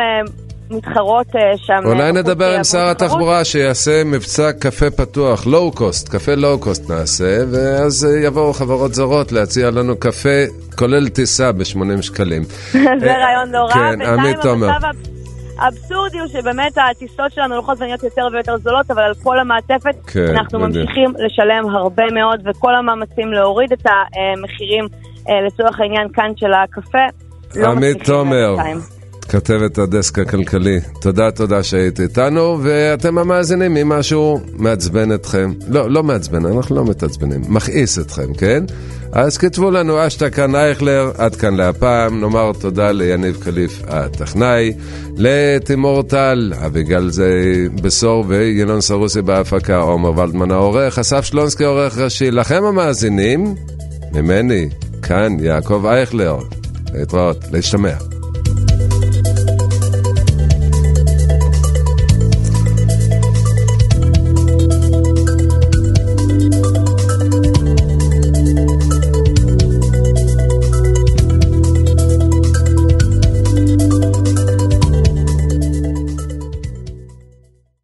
מתחרות 0.72 1.26
אה, 1.36 1.40
שם. 1.56 1.80
אולי 1.84 2.12
בחוץ, 2.12 2.24
נדבר 2.24 2.50
אה, 2.50 2.56
עם 2.56 2.64
שר. 2.64 2.78
התחבורה 2.78 3.44
שיעשה 3.44 4.04
מבצע 4.04 4.52
קפה 4.52 4.90
פתוח, 4.90 5.46
לואו 5.46 5.72
קוסט, 5.72 6.08
קפה 6.08 6.34
לואו 6.34 6.58
קוסט 6.58 6.90
נעשה, 6.90 7.38
ואז 7.52 8.04
אה, 8.04 8.26
יבואו 8.26 8.52
חברות 8.52 8.94
זרות 8.94 9.32
להציע 9.32 9.70
לנו 9.70 9.96
קפה, 9.96 10.44
כולל 10.78 11.08
טיסה 11.08 11.52
ב-80 11.52 12.02
שקלים. 12.02 12.42
זה 13.02 13.16
רעיון 13.16 13.50
לא 13.52 13.58
רע. 13.58 13.72
כן, 13.74 14.02
עמית 14.02 14.36
תומר. 14.42 14.68
האבסורדי 15.58 16.18
הוא 16.18 16.28
שבאמת 16.28 16.72
הטיסות 16.90 17.32
שלנו 17.32 17.54
הולכות 17.54 17.80
ונהיות 17.80 18.02
יותר 18.02 18.28
ויותר 18.32 18.56
זולות, 18.56 18.90
אבל 18.90 19.02
על 19.02 19.14
כל 19.22 19.38
המעטפת 19.38 19.94
כן, 20.06 20.26
אנחנו 20.30 20.60
בדיוק. 20.60 20.76
ממשיכים 20.76 21.12
לשלם 21.18 21.74
הרבה 21.76 22.04
מאוד, 22.14 22.40
וכל 22.46 22.74
המאמצים 22.74 23.32
להוריד 23.32 23.72
את 23.72 23.86
המחירים 23.86 24.84
אה, 25.28 25.46
לצורך 25.46 25.80
העניין 25.80 26.08
כאן 26.12 26.32
של 26.36 26.52
הקפה. 26.52 27.06
לא 27.56 27.68
עמית 27.68 28.04
תומר. 28.04 28.56
כתבת 29.32 29.78
הדסק 29.78 30.18
הכלכלי, 30.18 30.80
תודה 31.00 31.30
תודה 31.30 31.62
שהיית 31.62 32.00
איתנו, 32.00 32.58
ואתם 32.62 33.18
המאזינים, 33.18 33.76
אם 33.76 33.88
משהו 33.88 34.40
מעצבן 34.52 35.14
אתכם, 35.14 35.52
לא, 35.68 35.90
לא 35.90 36.02
מעצבן, 36.02 36.46
אנחנו 36.46 36.76
לא 36.76 36.84
מתעצבנים, 36.84 37.40
מכעיס 37.48 37.98
אתכם, 37.98 38.34
כן? 38.34 38.64
אז 39.12 39.38
כתבו 39.38 39.70
לנו 39.70 40.06
אשטה 40.06 40.30
כאן 40.30 40.54
אייכלר, 40.54 41.10
עד 41.18 41.36
כאן 41.36 41.54
להפעם, 41.54 42.20
נאמר 42.20 42.52
תודה 42.60 42.90
ליניב 42.90 43.36
קליף 43.42 43.82
הטכנאי, 43.88 44.72
לתימור 45.16 46.02
טל, 46.02 46.52
אביגל 46.66 47.10
זה 47.10 47.54
בשור 47.82 48.24
וינון 48.28 48.80
סרוסי 48.80 49.22
בהפקה, 49.22 49.76
עומר 49.76 50.18
ולדמן 50.18 50.50
העורך, 50.50 50.98
אסף 50.98 51.24
שלונסקי 51.24 51.64
עורך 51.64 51.98
ראשי, 51.98 52.30
לכם 52.30 52.64
המאזינים, 52.64 53.54
ממני, 54.12 54.68
כאן 55.02 55.36
יעקב 55.40 55.86
אייכלר, 55.86 56.38
להתראות, 56.94 57.38
להשתמע. 57.52 58.21